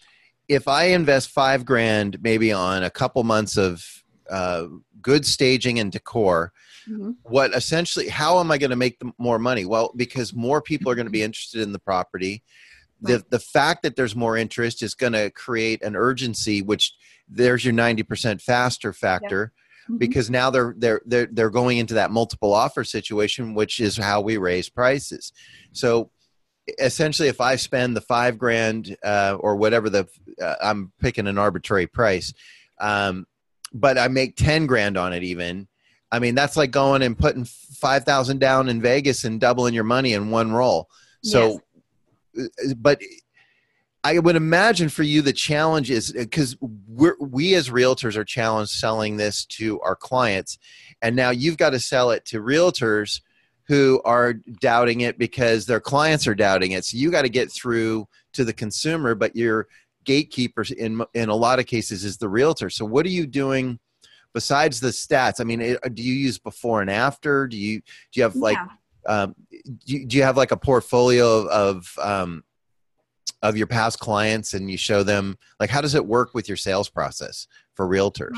if 0.47 0.67
I 0.67 0.85
invest 0.85 1.29
five 1.29 1.65
grand 1.65 2.21
maybe 2.21 2.51
on 2.51 2.83
a 2.83 2.89
couple 2.89 3.23
months 3.23 3.57
of 3.57 3.85
uh, 4.29 4.65
good 5.01 5.25
staging 5.25 5.79
and 5.79 5.91
decor, 5.91 6.51
Mhm. 6.87 7.15
what 7.23 7.53
essentially 7.55 8.07
how 8.09 8.39
am 8.39 8.51
I 8.51 8.57
going 8.57 8.69
to 8.69 8.75
make 8.75 8.97
more 9.17 9.39
money? 9.39 9.65
Well, 9.65 9.91
because 9.95 10.33
more 10.33 10.61
people 10.61 10.91
are 10.91 10.95
going 10.95 11.07
to 11.07 11.11
be 11.11 11.23
interested 11.23 11.61
in 11.61 11.71
the 11.71 11.79
property. 11.79 12.43
The 13.01 13.15
Right. 13.15 13.29
the 13.29 13.39
fact 13.39 13.83
that 13.83 13.95
there's 13.95 14.15
more 14.15 14.35
interest 14.37 14.83
is 14.83 14.93
going 14.93 15.13
to 15.13 15.29
create 15.29 15.81
an 15.83 15.95
urgency, 15.95 16.61
which 16.61 16.93
there's 17.29 17.63
your 17.63 17.73
ninety 17.73 18.03
percent 18.03 18.41
faster 18.41 18.91
factor 18.91 19.53
Mhm. 19.89 19.99
because 19.99 20.29
now 20.29 20.49
they're 20.49 20.75
they're 20.77 21.01
they're 21.05 21.29
they're 21.31 21.49
going 21.49 21.77
into 21.77 21.93
that 21.93 22.11
multiple 22.11 22.53
offer 22.53 22.83
situation, 22.83 23.53
which 23.53 23.79
is 23.79 23.95
how 23.95 24.19
we 24.19 24.35
raise 24.37 24.67
prices. 24.69 25.31
So 25.71 26.11
essentially, 26.77 27.29
if 27.29 27.39
I 27.39 27.55
spend 27.55 27.95
the 27.95 28.01
five 28.01 28.37
grand 28.37 28.97
uh, 29.03 29.37
or 29.39 29.55
whatever 29.55 29.89
the 29.89 30.07
uh, 30.41 30.55
I'm 30.61 30.91
picking 30.99 31.25
an 31.27 31.37
arbitrary 31.37 31.87
price, 31.87 32.33
um, 32.81 33.25
but 33.73 33.97
I 33.97 34.09
make 34.09 34.35
ten 34.35 34.65
grand 34.65 34.97
on 34.97 35.13
it, 35.13 35.23
even. 35.23 35.68
I 36.11 36.19
mean, 36.19 36.35
that's 36.35 36.57
like 36.57 36.71
going 36.71 37.01
and 37.01 37.17
putting 37.17 37.45
five 37.45 38.03
thousand 38.03 38.39
down 38.39 38.69
in 38.69 38.81
Vegas 38.81 39.23
and 39.23 39.39
doubling 39.39 39.73
your 39.73 39.83
money 39.83 40.13
in 40.13 40.31
one 40.31 40.51
roll. 40.51 40.89
So, 41.21 41.61
uh, 42.37 42.43
but 42.77 43.01
I 44.03 44.17
would 44.17 44.35
imagine 44.35 44.89
for 44.89 45.03
you 45.03 45.21
the 45.21 45.33
challenge 45.33 45.91
is 45.91 46.11
because 46.11 46.57
we're 46.61 47.17
we 47.19 47.55
as 47.55 47.69
realtors 47.69 48.15
are 48.15 48.23
challenged 48.23 48.71
selling 48.71 49.17
this 49.17 49.45
to 49.45 49.79
our 49.81 49.95
clients, 49.95 50.57
and 51.01 51.15
now 51.15 51.29
you've 51.31 51.57
got 51.57 51.71
to 51.71 51.79
sell 51.79 52.11
it 52.11 52.25
to 52.25 52.41
realtors 52.41 53.21
who 53.67 54.01
are 54.03 54.33
doubting 54.33 55.01
it 55.01 55.19
because 55.19 55.67
their 55.67 55.79
clients 55.79 56.25
are 56.25 56.33
doubting 56.33 56.71
it. 56.71 56.85
So 56.85 56.97
you 56.97 57.11
got 57.11 57.21
to 57.21 57.29
get 57.29 57.51
through 57.51 58.07
to 58.33 58.43
the 58.43 58.53
consumer, 58.53 59.13
but 59.13 59.35
your 59.35 59.67
gatekeepers 60.05 60.71
in 60.71 61.03
in 61.13 61.29
a 61.29 61.35
lot 61.35 61.59
of 61.59 61.65
cases 61.65 62.03
is 62.03 62.17
the 62.17 62.29
realtor. 62.29 62.69
So 62.69 62.85
what 62.85 63.05
are 63.05 63.09
you 63.09 63.27
doing 63.27 63.79
besides 64.33 64.79
the 64.79 64.89
stats? 64.89 65.39
I 65.39 65.43
mean, 65.43 65.61
it, 65.61 65.95
do 65.95 66.03
you 66.03 66.13
use 66.13 66.37
before 66.37 66.81
and 66.81 66.89
after? 66.89 67.47
Do 67.47 67.57
you 67.57 67.79
do 67.79 68.19
you 68.19 68.23
have 68.23 68.35
like 68.35 68.57
yeah. 68.57 69.23
um, 69.23 69.35
do, 69.49 69.71
you, 69.85 70.05
do 70.05 70.17
you 70.17 70.23
have 70.23 70.37
like 70.37 70.51
a 70.51 70.57
portfolio 70.57 71.47
of, 71.47 71.47
of 71.47 71.99
um, 72.01 72.43
of 73.41 73.57
your 73.57 73.67
past 73.67 73.99
clients 73.99 74.53
and 74.53 74.69
you 74.69 74.77
show 74.77 75.03
them 75.03 75.37
like 75.59 75.69
how 75.69 75.81
does 75.81 75.95
it 75.95 76.05
work 76.05 76.33
with 76.33 76.47
your 76.47 76.57
sales 76.57 76.89
process 76.89 77.47
for 77.73 77.87
realtors 77.87 78.37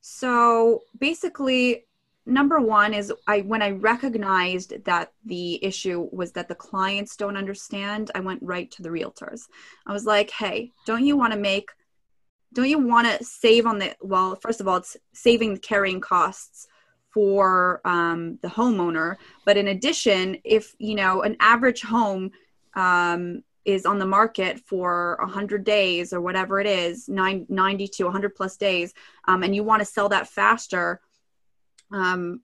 so 0.00 0.82
basically 0.98 1.84
number 2.24 2.60
one 2.60 2.94
is 2.94 3.12
i 3.26 3.40
when 3.42 3.62
i 3.62 3.70
recognized 3.70 4.72
that 4.84 5.12
the 5.24 5.62
issue 5.64 6.08
was 6.12 6.32
that 6.32 6.48
the 6.48 6.54
clients 6.54 7.16
don't 7.16 7.36
understand 7.36 8.10
i 8.14 8.20
went 8.20 8.42
right 8.42 8.70
to 8.70 8.82
the 8.82 8.88
realtors 8.88 9.42
i 9.86 9.92
was 9.92 10.06
like 10.06 10.30
hey 10.30 10.72
don't 10.86 11.04
you 11.04 11.16
want 11.16 11.32
to 11.32 11.38
make 11.38 11.70
don't 12.52 12.68
you 12.68 12.78
want 12.78 13.06
to 13.06 13.24
save 13.24 13.66
on 13.66 13.78
the 13.78 13.94
well 14.00 14.36
first 14.36 14.60
of 14.60 14.68
all 14.68 14.76
it's 14.76 14.96
saving 15.12 15.54
the 15.54 15.60
carrying 15.60 16.00
costs 16.00 16.66
for 17.12 17.80
um, 17.86 18.38
the 18.42 18.48
homeowner. 18.48 19.16
But 19.46 19.56
in 19.56 19.68
addition 19.68 20.38
if 20.44 20.74
you 20.78 20.94
know 20.94 21.22
an 21.22 21.36
average 21.40 21.82
home 21.82 22.30
um, 22.74 23.42
is 23.64 23.84
on 23.84 23.98
the 23.98 24.06
market 24.06 24.60
for 24.60 25.16
100 25.20 25.64
days 25.64 26.12
or 26.12 26.20
whatever 26.20 26.60
it 26.60 26.66
is 26.66 27.08
90 27.08 27.88
to 27.88 28.04
100 28.04 28.34
plus 28.34 28.56
days 28.56 28.94
um, 29.26 29.42
and 29.42 29.54
you 29.54 29.64
want 29.64 29.80
to 29.80 29.86
sell 29.86 30.08
that 30.08 30.28
faster 30.28 31.00
um, 31.92 32.40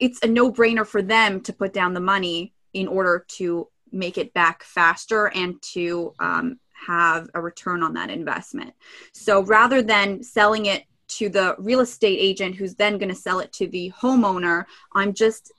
it's 0.00 0.22
a 0.22 0.26
no-brainer 0.26 0.86
for 0.86 1.02
them 1.02 1.40
to 1.42 1.52
put 1.52 1.72
down 1.72 1.94
the 1.94 2.00
money 2.00 2.54
in 2.72 2.88
order 2.88 3.24
to 3.28 3.68
make 3.92 4.18
it 4.18 4.34
back 4.34 4.62
faster 4.62 5.26
and 5.28 5.60
to 5.62 6.12
um, 6.18 6.58
have 6.86 7.28
a 7.34 7.40
return 7.40 7.82
on 7.82 7.94
that 7.94 8.10
investment 8.10 8.72
so 9.12 9.42
rather 9.42 9.82
than 9.82 10.22
selling 10.22 10.66
it 10.66 10.84
to 11.08 11.28
the 11.28 11.54
real 11.58 11.80
estate 11.80 12.18
agent 12.20 12.54
who's 12.54 12.74
then 12.74 12.98
going 12.98 13.08
to 13.08 13.14
sell 13.14 13.40
it 13.40 13.52
to 13.52 13.66
the 13.68 13.92
homeowner 14.00 14.64
i'm 14.94 15.12
just 15.12 15.52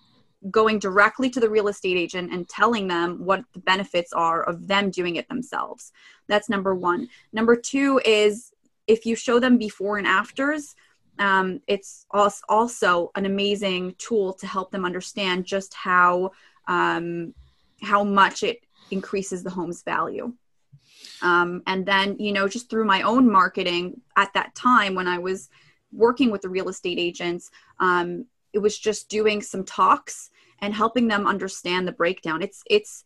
going 0.49 0.79
directly 0.79 1.29
to 1.29 1.39
the 1.39 1.49
real 1.49 1.67
estate 1.67 1.97
agent 1.97 2.31
and 2.31 2.47
telling 2.47 2.87
them 2.87 3.25
what 3.25 3.43
the 3.53 3.59
benefits 3.59 4.13
are 4.13 4.43
of 4.43 4.67
them 4.67 4.89
doing 4.89 5.17
it 5.17 5.27
themselves. 5.27 5.91
That's 6.27 6.49
number 6.49 6.73
one. 6.75 7.09
Number 7.33 7.55
two 7.55 7.99
is 8.05 8.51
if 8.87 9.05
you 9.05 9.15
show 9.15 9.39
them 9.39 9.57
before 9.57 9.97
and 9.97 10.07
afters, 10.07 10.75
um, 11.19 11.61
it's 11.67 12.05
also 12.09 13.11
an 13.15 13.25
amazing 13.25 13.95
tool 13.97 14.33
to 14.33 14.47
help 14.47 14.71
them 14.71 14.85
understand 14.85 15.45
just 15.45 15.73
how 15.73 16.31
um, 16.67 17.33
how 17.81 18.03
much 18.03 18.43
it 18.43 18.59
increases 18.91 19.43
the 19.43 19.49
home's 19.49 19.83
value. 19.83 20.33
Um, 21.21 21.63
and 21.67 21.85
then, 21.85 22.17
you 22.19 22.31
know, 22.31 22.47
just 22.47 22.69
through 22.69 22.85
my 22.85 23.01
own 23.01 23.29
marketing 23.31 24.01
at 24.15 24.33
that 24.33 24.55
time 24.55 24.95
when 24.95 25.07
I 25.07 25.17
was 25.17 25.49
working 25.91 26.31
with 26.31 26.41
the 26.41 26.49
real 26.49 26.69
estate 26.69 26.99
agents, 26.99 27.51
um, 27.79 28.25
it 28.53 28.59
was 28.59 28.77
just 28.77 29.09
doing 29.09 29.41
some 29.41 29.63
talks 29.63 30.29
and 30.59 30.73
helping 30.73 31.07
them 31.07 31.27
understand 31.27 31.87
the 31.87 31.91
breakdown. 31.91 32.41
It's 32.41 32.63
it's 32.69 33.03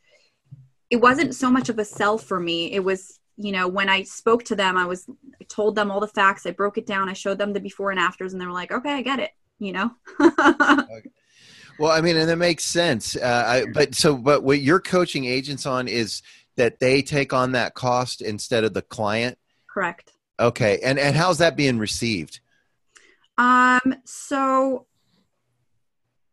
it 0.90 0.98
wasn't 0.98 1.36
so 1.36 1.50
much 1.50 1.70
of 1.70 1.80
a 1.80 1.86
sell 1.86 2.18
for 2.18 2.40
me. 2.40 2.72
It 2.72 2.84
was 2.84 3.20
you 3.36 3.52
know 3.52 3.68
when 3.68 3.90
i 3.90 4.04
spoke 4.04 4.44
to 4.44 4.56
them 4.56 4.78
i 4.78 4.86
was 4.86 5.08
I 5.42 5.46
told 5.46 5.76
them 5.76 5.90
all 5.90 6.00
the 6.00 6.08
facts. 6.08 6.46
I 6.46 6.52
broke 6.52 6.78
it 6.78 6.86
down. 6.86 7.10
I 7.10 7.14
showed 7.14 7.40
them 7.40 7.52
the 7.52 7.60
before 7.60 7.90
and 7.90 8.00
afters 8.00 8.34
and 8.34 8.42
they 8.42 8.46
were 8.46 8.52
like 8.52 8.72
okay 8.72 8.92
i 8.94 9.02
get 9.02 9.20
it 9.20 9.32
you 9.60 9.72
know? 9.72 9.92
Okay. 10.20 11.10
well 11.80 11.92
i 11.92 12.02
mean 12.02 12.16
and 12.16 12.30
that 12.30 12.38
makes 12.38 12.64
sense. 12.64 13.16
Uh, 13.16 13.44
I, 13.48 13.66
but 13.74 13.96
so 13.96 14.16
but 14.16 14.44
what 14.44 14.62
you're 14.62 14.80
coaching 14.80 15.26
agents 15.26 15.66
on 15.66 15.88
is 15.88 16.22
that 16.56 16.80
they 16.80 17.02
take 17.02 17.34
on 17.34 17.54
that 17.54 17.74
cost 17.74 18.22
instead 18.22 18.64
of 18.64 18.74
the 18.74 18.82
client? 18.82 19.38
Correct. 19.70 20.14
Okay 20.40 20.80
and 20.84 21.00
and 21.00 21.16
how's 21.16 21.38
that 21.40 21.56
being 21.56 21.78
received? 21.78 22.40
Um 23.38 23.96
so 24.06 24.86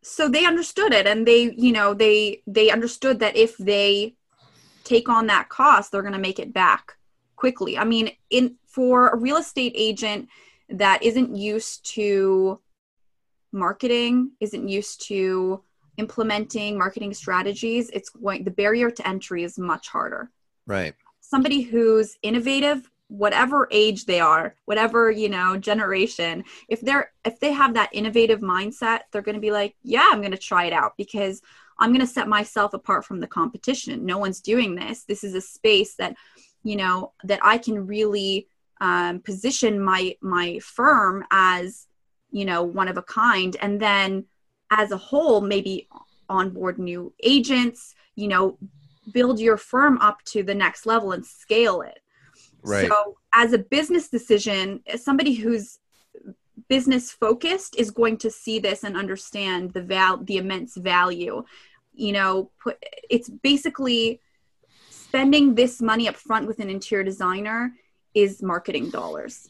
so 0.02 0.28
they 0.28 0.46
understood 0.46 0.92
it 0.92 1.06
and 1.06 1.26
they 1.26 1.54
you 1.56 1.72
know 1.72 1.94
they 1.94 2.42
they 2.46 2.70
understood 2.70 3.20
that 3.20 3.36
if 3.36 3.56
they 3.58 4.14
take 4.84 5.08
on 5.08 5.26
that 5.26 5.48
cost 5.48 5.92
they're 5.92 6.02
going 6.02 6.14
to 6.14 6.18
make 6.18 6.38
it 6.38 6.52
back 6.52 6.96
quickly. 7.36 7.78
I 7.78 7.84
mean 7.84 8.10
in 8.30 8.56
for 8.66 9.08
a 9.08 9.16
real 9.16 9.36
estate 9.36 9.72
agent 9.76 10.28
that 10.68 11.02
isn't 11.02 11.36
used 11.36 11.84
to 11.94 12.60
marketing 13.52 14.32
isn't 14.40 14.68
used 14.68 15.06
to 15.08 15.62
implementing 16.00 16.78
marketing 16.78 17.12
strategies 17.14 17.90
it's 17.90 18.10
going 18.10 18.42
the 18.44 18.56
barrier 18.62 18.90
to 18.90 19.06
entry 19.06 19.44
is 19.44 19.58
much 19.58 19.88
harder. 19.88 20.30
Right. 20.66 20.94
Somebody 21.20 21.60
who's 21.60 22.16
innovative 22.22 22.90
whatever 23.08 23.66
age 23.72 24.04
they 24.04 24.20
are 24.20 24.54
whatever 24.66 25.10
you 25.10 25.28
know 25.28 25.56
generation 25.56 26.44
if 26.68 26.80
they're 26.80 27.10
if 27.24 27.40
they 27.40 27.52
have 27.52 27.74
that 27.74 27.90
innovative 27.92 28.38
mindset 28.38 29.00
they're 29.10 29.28
going 29.28 29.34
to 29.34 29.40
be 29.40 29.50
like 29.50 29.74
yeah 29.82 30.08
i'm 30.12 30.20
going 30.20 30.30
to 30.30 30.38
try 30.50 30.66
it 30.66 30.72
out 30.72 30.92
because 30.96 31.42
i'm 31.80 31.90
going 31.90 32.06
to 32.06 32.14
set 32.16 32.28
myself 32.28 32.72
apart 32.72 33.04
from 33.04 33.18
the 33.18 33.26
competition. 33.26 34.06
No 34.06 34.18
one's 34.18 34.40
doing 34.40 34.76
this. 34.76 35.02
This 35.02 35.24
is 35.24 35.34
a 35.34 35.40
space 35.40 35.96
that 35.96 36.14
you 36.62 36.76
know 36.76 37.12
that 37.24 37.40
i 37.42 37.58
can 37.58 37.86
really 37.94 38.46
um, 38.80 39.20
position 39.20 39.80
my 39.80 40.16
my 40.20 40.58
firm 40.60 41.24
as 41.30 41.86
you 42.30 42.44
know 42.44 42.62
one 42.62 42.88
of 42.88 42.96
a 42.96 43.02
kind. 43.02 43.56
And 43.60 43.80
then 43.80 44.24
as 44.70 44.92
a 44.92 44.96
whole 44.96 45.40
maybe 45.40 45.88
onboard 46.28 46.78
new 46.78 47.12
agents 47.22 47.94
you 48.14 48.28
know 48.28 48.58
build 49.12 49.40
your 49.40 49.56
firm 49.56 49.98
up 49.98 50.22
to 50.24 50.42
the 50.42 50.54
next 50.54 50.86
level 50.86 51.12
and 51.12 51.26
scale 51.26 51.82
it 51.82 52.00
Right. 52.62 52.88
So, 52.88 53.16
as 53.32 53.52
a 53.52 53.58
business 53.58 54.08
decision, 54.08 54.82
somebody 54.96 55.34
who's 55.34 55.78
business 56.68 57.10
focused 57.10 57.76
is 57.76 57.90
going 57.90 58.18
to 58.18 58.30
see 58.30 58.58
this 58.58 58.84
and 58.84 58.96
understand 58.96 59.72
the 59.72 59.82
val 59.82 60.18
the 60.18 60.36
immense 60.36 60.76
value. 60.76 61.44
You 61.94 62.12
know, 62.12 62.50
put 62.62 62.82
it's 63.08 63.28
basically 63.28 64.20
spending 64.90 65.54
this 65.54 65.80
money 65.80 66.08
up 66.08 66.16
front 66.16 66.46
with 66.46 66.60
an 66.60 66.70
interior 66.70 67.04
designer 67.04 67.72
is 68.14 68.42
marketing 68.42 68.90
dollars. 68.90 69.48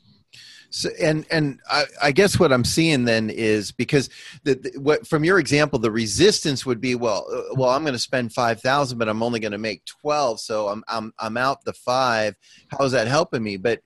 So, 0.71 0.89
and 1.01 1.27
and 1.33 1.61
I, 1.69 1.85
I, 2.01 2.13
guess 2.13 2.39
what 2.39 2.53
I'm 2.53 2.65
seeing 2.65 3.05
then 3.05 3.29
is 3.29 3.73
because 3.73 4.09
the, 4.45 4.55
the, 4.55 4.79
what 4.79 5.05
from 5.05 5.25
your 5.25 5.41
example, 5.41 5.81
the 5.81 5.91
resistance 5.91 6.65
would 6.65 6.81
be 6.81 6.95
well, 6.95 7.27
uh, 7.33 7.55
well, 7.57 7.71
I'm 7.71 7.83
going 7.83 7.93
to 7.93 7.99
spend 7.99 8.33
five 8.33 8.61
thousand, 8.61 8.99
but 8.99 9.09
I'm 9.09 9.23
only 9.23 9.41
going 9.41 9.51
to 9.51 9.59
make 9.59 9.85
twelve, 9.85 10.39
so 10.39 10.69
I'm 10.69 10.85
I'm 10.87 11.13
I'm 11.19 11.37
out 11.37 11.65
the 11.65 11.73
five. 11.73 12.37
How 12.69 12.85
is 12.85 12.93
that 12.93 13.09
helping 13.09 13.43
me? 13.43 13.57
But 13.57 13.81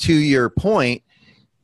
to 0.00 0.12
your 0.12 0.50
point, 0.50 1.02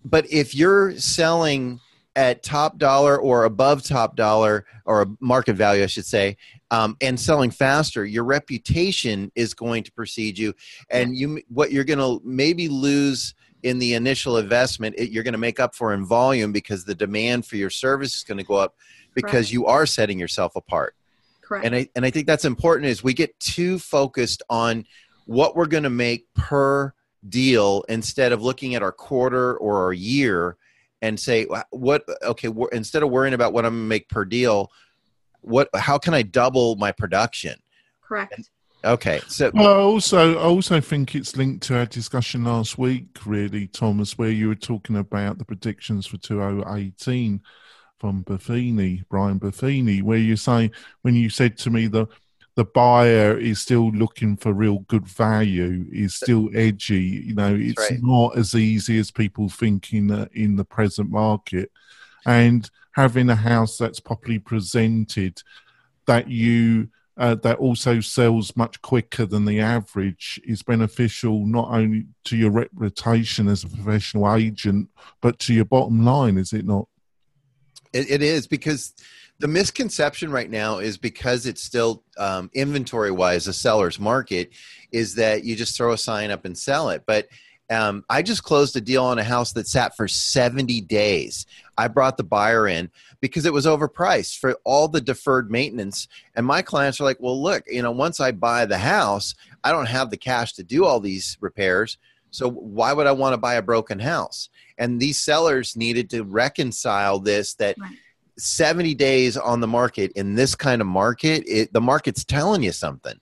but 0.07 0.27
if 0.33 0.55
you're 0.55 0.97
selling 0.97 1.79
at 2.17 2.43
top 2.43 2.79
dollar 2.79 3.19
or 3.19 3.45
above 3.45 3.83
top 3.83 4.17
dollar 4.17 4.65
or 4.87 5.03
a 5.03 5.07
market 5.21 5.55
value, 5.55 5.83
I 5.83 5.87
should 5.87 6.07
say, 6.07 6.37
um, 6.71 6.97
and 7.03 7.19
selling 7.21 7.51
faster, 7.51 8.05
your 8.05 8.25
reputation 8.25 9.31
is 9.35 9.53
going 9.53 9.83
to 9.85 9.93
precede 9.93 10.39
you, 10.39 10.55
and 10.91 11.15
you 11.15 11.43
what 11.49 11.73
you're 11.73 11.85
going 11.85 11.99
to 11.99 12.23
maybe 12.25 12.69
lose 12.69 13.35
in 13.63 13.79
the 13.79 13.95
initial 13.95 14.39
investment 14.39 14.95
it, 14.99 15.11
you're 15.11 15.23
going 15.23 15.33
to 15.33 15.39
make 15.39 15.61
up 15.61 15.75
for 15.75 15.93
in 15.95 16.05
volume 16.05 16.53
because 16.53 16.85
the 16.85 16.95
demand 16.95 17.47
for 17.47 17.57
your 17.57 17.71
service 17.71 18.17
is 18.17 18.25
going 18.25 18.39
to 18.39 18.45
go 18.45 18.55
up 18.55 18.75
because 19.15 19.33
Correct. 19.33 19.53
you 19.53 19.67
are 19.67 19.87
setting 19.87 20.19
yourself 20.19 20.57
apart 20.57 20.95
Correct. 21.41 21.65
and 21.65 21.75
i 21.75 21.89
and 21.95 22.05
i 22.05 22.11
think 22.11 22.27
that's 22.27 22.45
important 22.45 22.87
is 22.87 23.03
we 23.03 23.15
get 23.15 23.39
too 23.41 23.79
focused 23.79 24.43
on 24.51 24.85
what 25.27 25.57
we're 25.57 25.67
going 25.67 25.85
to 25.85 25.91
make 25.91 26.27
per 26.35 26.93
deal 27.29 27.85
instead 27.89 28.33
of 28.33 28.43
looking 28.43 28.75
at 28.75 28.83
our 28.83 28.93
quarter 28.93 29.57
or 29.59 29.85
our 29.85 29.93
year 29.93 30.57
and 31.03 31.19
say 31.19 31.47
what 31.71 32.05
okay 32.23 32.49
instead 32.73 33.03
of 33.03 33.11
worrying 33.11 33.35
about 33.35 33.53
what 33.53 33.65
i'm 33.65 33.73
going 33.73 33.85
to 33.85 33.89
make 33.89 34.09
per 34.09 34.25
deal 34.25 34.71
what 35.41 35.69
how 35.75 35.99
can 35.99 36.15
i 36.15 36.23
double 36.23 36.77
my 36.77 36.91
production 36.91 37.57
correct 38.03 38.35
and, 38.37 38.49
Okay, 38.85 39.21
so 39.29 39.51
well, 39.55 39.81
also, 39.81 40.35
I 40.35 40.43
also 40.43 40.81
think 40.81 41.15
it's 41.15 41.37
linked 41.37 41.63
to 41.65 41.79
our 41.79 41.87
discussion 41.87 42.45
last 42.45 42.79
week, 42.79 43.07
really, 43.25 43.69
Thomas, 43.69 44.19
where 44.19 44.31
you 44.31 44.49
were 44.49 44.57
talking 44.57 44.97
about 44.97 45.39
the 45.39 45.45
predictions 45.45 46.07
for 46.07 46.17
2018 46.17 47.41
from 48.01 48.25
Buffini, 48.25 49.05
Brian 49.09 49.39
Buffini, 49.39 50.03
where 50.03 50.19
you 50.19 50.37
say 50.37 50.73
when 51.03 51.15
you 51.15 51.31
said 51.31 51.57
to 51.59 51.71
me 51.71 51.87
the 51.87 52.09
the 52.55 52.65
buyer 52.65 53.39
is 53.39 53.61
still 53.61 53.91
looking 53.93 54.37
for 54.37 54.53
real 54.53 54.81
good 54.81 55.07
value, 55.07 55.87
is 55.91 56.15
still 56.15 56.51
edgy. 56.55 57.23
You 57.27 57.35
know, 57.35 57.55
it's 57.55 57.91
right. 57.91 57.99
not 58.03 58.37
as 58.37 58.55
easy 58.55 58.99
as 58.99 59.11
people 59.11 59.49
think 59.49 59.93
in 59.93 60.09
the, 60.09 60.29
in 60.35 60.57
the 60.57 60.65
present 60.65 61.11
market, 61.11 61.71
and 62.27 62.69
having 62.93 63.31
a 63.31 63.37
house 63.37 63.79
that's 63.79 64.01
properly 64.01 64.39
presented, 64.39 65.41
that 66.07 66.29
you 66.29 66.89
uh, 67.17 67.35
that 67.37 67.59
also 67.59 68.01
sells 68.01 68.57
much 68.57 68.81
quicker 68.83 69.27
than 69.27 69.45
the 69.45 69.61
average 69.61 70.41
is 70.45 70.63
beneficial 70.63 71.47
not 71.47 71.69
only 71.71 72.07
to 72.25 72.37
your 72.37 72.51
reputation 72.51 73.49
as 73.49 73.65
a 73.65 73.69
professional 73.69 74.35
agent, 74.35 74.89
but 75.21 75.39
to 75.41 75.53
your 75.53 75.65
bottom 75.65 76.05
line, 76.05 76.39
is 76.39 76.53
it 76.53 76.67
not? 76.67 76.89
it, 77.93 78.11
it 78.11 78.23
is 78.23 78.47
because 78.47 78.95
the 79.39 79.49
misconception 79.49 80.31
right 80.31 80.51
now 80.51 80.79
is 80.79 80.97
because 80.97 81.47
it's 81.47 81.63
still 81.63 82.05
um, 82.19 82.51
inventory 82.55 83.11
wise 83.11 83.47
a 83.49 83.53
seller's 83.53 83.99
market 83.99 84.51
is 84.93 85.15
that 85.15 85.45
you 85.45 85.57
just 85.57 85.77
throw 85.77 85.93
a 85.93 85.99
sign 85.99 86.31
up 86.31 86.45
and 86.45 86.57
sell 86.57 86.91
it 86.91 87.03
but 87.07 87.29
um, 87.71 88.05
i 88.09 88.23
just 88.23 88.43
closed 88.43 88.77
a 88.77 88.81
deal 88.81 89.05
on 89.05 89.19
a 89.19 89.25
house 89.25 89.53
that 89.53 89.67
sat 89.67 89.97
for 89.97 90.09
70 90.09 90.81
days 90.83 91.47
i 91.79 91.89
brought 91.89 92.17
the 92.17 92.25
buyer 92.25 92.69
in 92.69 92.91
because 93.21 93.47
it 93.47 93.53
was 93.53 93.67
overpriced 93.67 94.39
for 94.39 94.57
all 94.65 94.89
the 94.89 95.01
deferred 95.01 95.51
maintenance. 95.51 96.09
And 96.35 96.45
my 96.45 96.63
clients 96.63 97.01
are 97.01 97.05
like 97.05 97.21
well 97.21 97.41
look 97.41 97.65
you 97.67 97.83
know 97.83 97.91
once 97.91 98.21
i 98.21 98.33
buy 98.33 98.67
the 98.67 98.79
house 98.79 99.35
i 99.65 99.73
don't 99.73 99.89
have 99.89 100.11
the 100.11 100.17
cash 100.17 100.53
to 100.55 100.63
do 100.63 100.85
all 100.85 101.01
these 101.01 101.39
repairs. 101.41 101.99
So 102.31 102.51
why 102.51 102.93
would 102.93 103.07
i 103.07 103.13
want 103.13 103.33
to 103.35 103.39
buy 103.39 103.55
a 103.55 103.63
broken 103.63 103.99
house? 103.99 104.49
And 104.79 105.01
these 105.01 105.19
sellers 105.19 105.77
needed 105.77 106.11
to 106.11 106.25
reconcile 106.25 107.19
this 107.19 107.55
that 107.55 107.77
right. 107.79 107.97
70 108.39 108.95
days 108.95 109.37
on 109.37 109.61
the 109.61 109.67
market 109.67 110.11
in 110.13 110.35
this 110.35 110.55
kind 110.55 110.81
of 110.81 110.87
market 110.87 111.45
it, 111.47 111.73
the 111.73 111.81
market's 111.81 112.25
telling 112.25 112.63
you 112.63 112.73
something. 112.73 113.19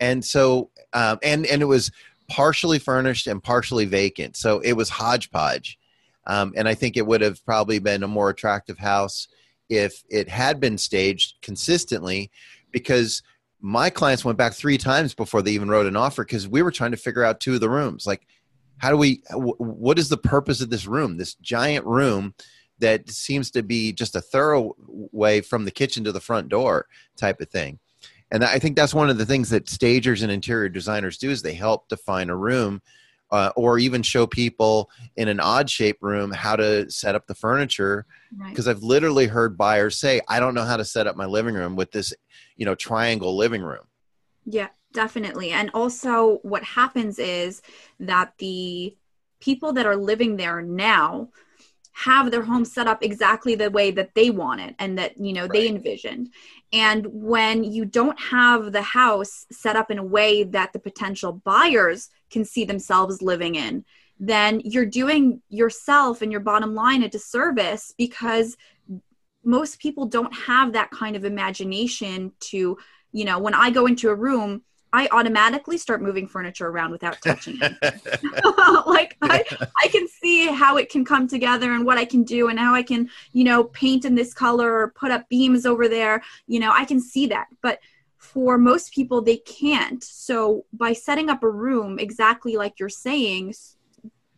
And 0.00 0.24
so 0.24 0.70
um, 0.92 1.18
and 1.22 1.46
and 1.46 1.62
it 1.62 1.66
was 1.66 1.90
partially 2.28 2.78
furnished 2.78 3.26
and 3.26 3.42
partially 3.42 3.84
vacant. 3.84 4.36
So 4.36 4.60
it 4.60 4.72
was 4.72 4.88
hodgepodge 4.88 5.78
um, 6.26 6.52
and 6.56 6.68
i 6.68 6.74
think 6.74 6.96
it 6.96 7.06
would 7.06 7.20
have 7.20 7.44
probably 7.44 7.78
been 7.78 8.02
a 8.02 8.08
more 8.08 8.30
attractive 8.30 8.78
house 8.78 9.28
if 9.68 10.02
it 10.10 10.28
had 10.28 10.60
been 10.60 10.76
staged 10.76 11.34
consistently 11.42 12.30
because 12.70 13.22
my 13.60 13.88
clients 13.88 14.24
went 14.24 14.36
back 14.36 14.52
three 14.52 14.76
times 14.76 15.14
before 15.14 15.40
they 15.40 15.52
even 15.52 15.68
wrote 15.68 15.86
an 15.86 15.96
offer 15.96 16.24
because 16.24 16.48
we 16.48 16.62
were 16.62 16.72
trying 16.72 16.90
to 16.90 16.96
figure 16.96 17.24
out 17.24 17.40
two 17.40 17.54
of 17.54 17.60
the 17.60 17.70
rooms 17.70 18.06
like 18.06 18.26
how 18.78 18.90
do 18.90 18.96
we 18.96 19.22
what 19.58 19.98
is 19.98 20.08
the 20.08 20.16
purpose 20.16 20.60
of 20.60 20.70
this 20.70 20.86
room 20.86 21.16
this 21.16 21.34
giant 21.34 21.86
room 21.86 22.34
that 22.82 23.08
seems 23.08 23.50
to 23.52 23.62
be 23.62 23.92
just 23.92 24.16
a 24.16 24.20
thorough 24.20 24.74
way 25.12 25.40
from 25.40 25.64
the 25.64 25.70
kitchen 25.70 26.02
to 26.02 26.10
the 26.10 26.20
front 26.20 26.48
door 26.48 26.86
type 27.16 27.40
of 27.40 27.48
thing. 27.48 27.78
And 28.32 28.44
I 28.44 28.58
think 28.58 28.74
that's 28.74 28.92
one 28.92 29.08
of 29.08 29.18
the 29.18 29.26
things 29.26 29.50
that 29.50 29.68
stagers 29.68 30.22
and 30.22 30.32
interior 30.32 30.68
designers 30.68 31.16
do 31.16 31.30
is 31.30 31.42
they 31.42 31.54
help 31.54 31.88
define 31.88 32.28
a 32.28 32.36
room 32.36 32.82
uh, 33.32 33.50
or 33.56 33.78
even 33.78 34.02
show 34.02 34.26
people 34.26 34.88
in 35.16 35.26
an 35.26 35.40
odd 35.40 35.68
shape 35.68 35.98
room 36.00 36.30
how 36.30 36.54
to 36.54 36.88
set 36.90 37.14
up 37.16 37.26
the 37.26 37.34
furniture. 37.34 38.06
Because 38.48 38.66
right. 38.66 38.76
i've 38.76 38.82
literally 38.82 39.26
heard 39.26 39.58
buyers 39.58 39.98
say 39.98 40.20
i 40.26 40.40
don't 40.40 40.54
know 40.54 40.64
how 40.64 40.78
to 40.78 40.86
set 40.86 41.06
up 41.06 41.16
my 41.16 41.26
living 41.26 41.54
room 41.54 41.76
with 41.76 41.92
this 41.92 42.14
you 42.56 42.64
know 42.64 42.74
triangle 42.74 43.36
living 43.36 43.62
room. 43.62 43.84
Yeah 44.44 44.68
definitely. 44.92 45.50
And 45.50 45.70
also 45.74 46.38
what 46.42 46.62
happens 46.62 47.18
is 47.18 47.62
that 48.00 48.34
the 48.38 48.96
people 49.40 49.72
that 49.72 49.86
are 49.86 49.96
living 49.96 50.36
there 50.36 50.62
now 50.62 51.28
have 51.92 52.30
their 52.30 52.42
home 52.42 52.64
set 52.64 52.86
up 52.86 53.02
exactly 53.02 53.54
the 53.54 53.70
way 53.70 53.90
that 53.90 54.14
they 54.14 54.30
want 54.30 54.60
it 54.60 54.74
and 54.78 54.98
that 54.98 55.16
you 55.18 55.32
know 55.32 55.42
right. 55.42 55.52
they 55.52 55.68
envisioned 55.68 56.30
and 56.72 57.06
when 57.06 57.62
you 57.62 57.84
don't 57.84 58.18
have 58.18 58.72
the 58.72 58.82
house 58.82 59.46
set 59.52 59.76
up 59.76 59.90
in 59.90 59.98
a 59.98 60.04
way 60.04 60.42
that 60.42 60.72
the 60.72 60.78
potential 60.78 61.32
buyers 61.44 62.08
can 62.30 62.44
see 62.44 62.64
themselves 62.64 63.20
living 63.22 63.54
in 63.54 63.84
then 64.18 64.60
you're 64.64 64.86
doing 64.86 65.42
yourself 65.48 66.22
and 66.22 66.32
your 66.32 66.40
bottom 66.40 66.74
line 66.74 67.02
a 67.02 67.08
disservice 67.08 67.92
because 67.98 68.56
most 69.44 69.78
people 69.78 70.06
don't 70.06 70.32
have 70.34 70.72
that 70.72 70.90
kind 70.90 71.16
of 71.16 71.24
imagination 71.24 72.32
to 72.40 72.78
you 73.12 73.24
know 73.24 73.38
when 73.38 73.54
i 73.54 73.70
go 73.70 73.86
into 73.86 74.08
a 74.08 74.14
room 74.14 74.62
I 74.92 75.08
automatically 75.10 75.78
start 75.78 76.02
moving 76.02 76.26
furniture 76.26 76.68
around 76.68 76.90
without 76.90 77.20
touching 77.22 77.58
it. 77.60 77.72
like 78.86 79.16
I, 79.22 79.44
I 79.82 79.88
can 79.88 80.06
see 80.08 80.48
how 80.48 80.76
it 80.76 80.90
can 80.90 81.04
come 81.04 81.26
together 81.26 81.72
and 81.72 81.86
what 81.86 81.98
I 81.98 82.04
can 82.04 82.24
do 82.24 82.48
and 82.48 82.58
how 82.58 82.74
I 82.74 82.82
can, 82.82 83.08
you 83.32 83.44
know, 83.44 83.64
paint 83.64 84.04
in 84.04 84.14
this 84.14 84.34
color 84.34 84.72
or 84.72 84.90
put 84.90 85.10
up 85.10 85.28
beams 85.28 85.64
over 85.66 85.88
there. 85.88 86.22
You 86.46 86.60
know, 86.60 86.72
I 86.72 86.84
can 86.84 87.00
see 87.00 87.26
that. 87.28 87.46
But 87.62 87.78
for 88.18 88.56
most 88.56 88.92
people, 88.92 89.20
they 89.20 89.38
can't. 89.38 90.02
So 90.02 90.64
by 90.72 90.92
setting 90.92 91.28
up 91.28 91.42
a 91.42 91.50
room 91.50 91.98
exactly 91.98 92.56
like 92.56 92.78
you're 92.78 92.88
saying, 92.88 93.54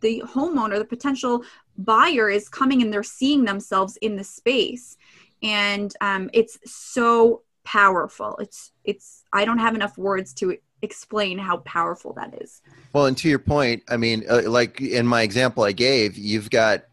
the 0.00 0.22
homeowner, 0.26 0.78
the 0.78 0.84
potential 0.84 1.44
buyer 1.78 2.28
is 2.28 2.48
coming 2.48 2.82
and 2.82 2.92
they're 2.92 3.02
seeing 3.02 3.44
themselves 3.44 3.96
in 3.98 4.16
the 4.16 4.24
space. 4.24 4.96
And 5.42 5.92
um, 6.00 6.30
it's 6.32 6.58
so 6.64 7.42
powerful. 7.64 8.37
It's 8.40 8.72
it's 8.85 9.24
I 9.33 9.44
don't 9.44 9.59
have 9.59 9.74
enough 9.74 9.98
words 9.98 10.33
to 10.35 10.57
explain 10.83 11.38
how 11.38 11.59
powerful 11.59 12.12
that 12.14 12.35
is. 12.40 12.61
Well, 12.92 13.07
and 13.07 13.16
to 13.18 13.29
your 13.29 13.38
point, 13.38 13.83
I 13.88 13.96
mean, 13.96 14.24
uh, 14.29 14.42
like 14.46 14.81
in 14.81 15.07
my 15.07 15.22
example 15.22 15.64
I 15.64 15.72
gave, 15.72 16.16
you've 16.16 16.50
got 16.50 16.85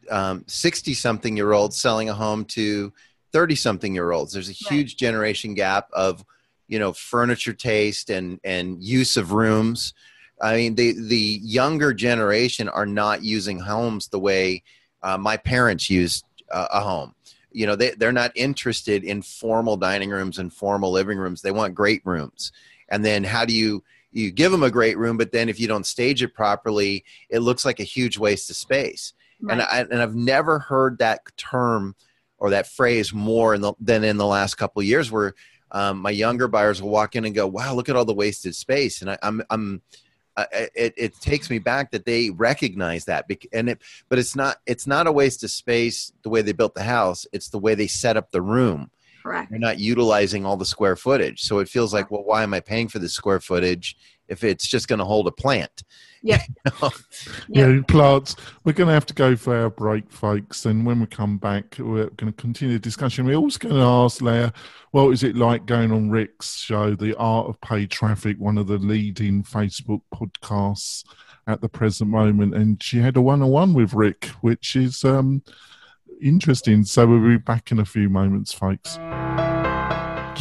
sixty 0.47 0.91
um, 0.91 0.95
something 0.95 1.37
year 1.37 1.51
olds 1.51 1.77
selling 1.77 2.09
a 2.09 2.13
home 2.13 2.45
to 2.45 2.91
thirty 3.31 3.55
something 3.55 3.93
year 3.93 4.11
olds. 4.11 4.33
There's 4.33 4.49
a 4.49 4.53
huge 4.53 4.93
right. 4.93 4.97
generation 4.97 5.53
gap 5.53 5.89
of 5.93 6.23
you 6.67 6.79
know 6.79 6.93
furniture 6.93 7.53
taste 7.53 8.09
and 8.09 8.39
and 8.43 8.81
use 8.81 9.17
of 9.17 9.33
rooms. 9.33 9.93
I 10.41 10.55
mean, 10.55 10.75
the 10.75 10.93
the 10.93 11.39
younger 11.43 11.93
generation 11.93 12.69
are 12.69 12.85
not 12.85 13.23
using 13.23 13.59
homes 13.59 14.07
the 14.07 14.19
way 14.19 14.63
uh, 15.03 15.17
my 15.17 15.37
parents 15.37 15.89
used 15.89 16.25
uh, 16.49 16.67
a 16.71 16.79
home 16.79 17.13
you 17.51 17.65
know 17.65 17.75
they, 17.75 17.91
they're 17.91 18.11
not 18.11 18.31
interested 18.35 19.03
in 19.03 19.21
formal 19.21 19.77
dining 19.77 20.09
rooms 20.09 20.39
and 20.39 20.53
formal 20.53 20.91
living 20.91 21.17
rooms. 21.17 21.41
They 21.41 21.51
want 21.51 21.75
great 21.75 22.01
rooms. 22.05 22.51
And 22.89 23.05
then 23.05 23.23
how 23.23 23.45
do 23.45 23.53
you 23.53 23.83
you 24.11 24.31
give 24.31 24.51
them 24.51 24.63
a 24.63 24.71
great 24.71 24.97
room 24.97 25.17
but 25.17 25.31
then 25.31 25.47
if 25.47 25.59
you 25.59 25.67
don't 25.67 25.85
stage 25.85 26.21
it 26.21 26.33
properly 26.33 27.05
it 27.29 27.39
looks 27.39 27.63
like 27.63 27.79
a 27.79 27.83
huge 27.83 28.17
waste 28.17 28.49
of 28.49 28.55
space. 28.55 29.13
Right. 29.41 29.53
and 29.53 29.61
I, 29.61 29.79
and 29.89 30.01
I've 30.01 30.15
never 30.15 30.59
heard 30.59 30.99
that 30.99 31.21
term 31.35 31.95
or 32.37 32.51
that 32.51 32.67
phrase 32.67 33.13
more 33.13 33.55
in 33.55 33.61
the, 33.61 33.73
than 33.79 34.03
in 34.03 34.17
the 34.17 34.25
last 34.25 34.55
couple 34.55 34.81
of 34.81 34.85
years 34.85 35.11
where 35.11 35.33
um, 35.71 35.99
my 35.99 36.09
younger 36.09 36.47
buyers 36.47 36.81
will 36.81 36.89
walk 36.89 37.15
in 37.15 37.25
and 37.25 37.33
go 37.33 37.47
wow 37.47 37.73
look 37.73 37.89
at 37.89 37.95
all 37.95 38.05
the 38.05 38.13
wasted 38.13 38.55
space. 38.55 39.01
And 39.01 39.11
I, 39.11 39.17
I'm 39.23 39.41
I'm 39.49 39.81
uh, 40.37 40.45
it, 40.53 40.93
it 40.97 41.19
takes 41.19 41.49
me 41.49 41.59
back 41.59 41.91
that 41.91 42.05
they 42.05 42.29
recognize 42.29 43.05
that 43.05 43.25
and 43.51 43.69
it 43.69 43.81
but 44.09 44.19
it's 44.19 44.35
not 44.35 44.57
it's 44.65 44.87
not 44.87 45.07
a 45.07 45.11
waste 45.11 45.43
of 45.43 45.51
space 45.51 46.11
the 46.23 46.29
way 46.29 46.41
they 46.41 46.53
built 46.53 46.73
the 46.75 46.83
house. 46.83 47.25
It's 47.33 47.49
the 47.49 47.59
way 47.59 47.75
they 47.75 47.87
set 47.87 48.17
up 48.17 48.31
the 48.31 48.41
room. 48.41 48.91
Correct. 49.23 49.51
They're 49.51 49.59
not 49.59 49.79
utilizing 49.79 50.45
all 50.45 50.57
the 50.57 50.65
square 50.65 50.95
footage. 50.95 51.41
So 51.41 51.59
it 51.59 51.69
feels 51.69 51.93
like 51.93 52.11
well 52.11 52.23
why 52.23 52.43
am 52.43 52.53
i 52.53 52.59
paying 52.59 52.87
for 52.87 52.99
the 52.99 53.09
square 53.09 53.39
footage 53.39 53.97
if 54.27 54.43
it's 54.43 54.67
just 54.67 54.87
going 54.87 54.99
to 54.99 55.05
hold 55.05 55.27
a 55.27 55.31
plant 55.31 55.83
yeah. 56.23 56.43
yeah, 57.47 57.79
plants. 57.87 58.35
We're 58.63 58.73
going 58.73 58.87
to 58.87 58.93
have 58.93 59.07
to 59.07 59.13
go 59.13 59.35
for 59.35 59.55
our 59.55 59.69
break, 59.71 60.11
folks. 60.11 60.65
And 60.65 60.85
when 60.85 60.99
we 60.99 61.07
come 61.07 61.37
back, 61.37 61.77
we're 61.79 62.09
going 62.11 62.31
to 62.31 62.41
continue 62.41 62.75
the 62.75 62.79
discussion. 62.79 63.25
We're 63.25 63.35
also 63.35 63.57
going 63.57 63.75
to 63.75 63.81
ask 63.81 64.21
Leah, 64.21 64.53
what 64.91 65.09
is 65.09 65.23
it 65.23 65.35
like 65.35 65.65
going 65.65 65.91
on 65.91 66.11
Rick's 66.11 66.57
show, 66.57 66.93
The 66.93 67.15
Art 67.17 67.47
of 67.47 67.59
Paid 67.61 67.89
Traffic, 67.89 68.37
one 68.39 68.59
of 68.59 68.67
the 68.67 68.77
leading 68.77 69.41
Facebook 69.43 70.01
podcasts 70.13 71.03
at 71.47 71.61
the 71.61 71.69
present 71.69 72.11
moment? 72.11 72.53
And 72.53 72.81
she 72.81 72.99
had 72.99 73.17
a 73.17 73.21
one 73.21 73.41
on 73.41 73.49
one 73.49 73.73
with 73.73 73.93
Rick, 73.93 74.25
which 74.41 74.75
is 74.75 75.03
um, 75.03 75.41
interesting. 76.21 76.83
So 76.83 77.07
we'll 77.07 77.27
be 77.27 77.37
back 77.37 77.71
in 77.71 77.79
a 77.79 77.85
few 77.85 78.09
moments, 78.09 78.53
folks. 78.53 78.99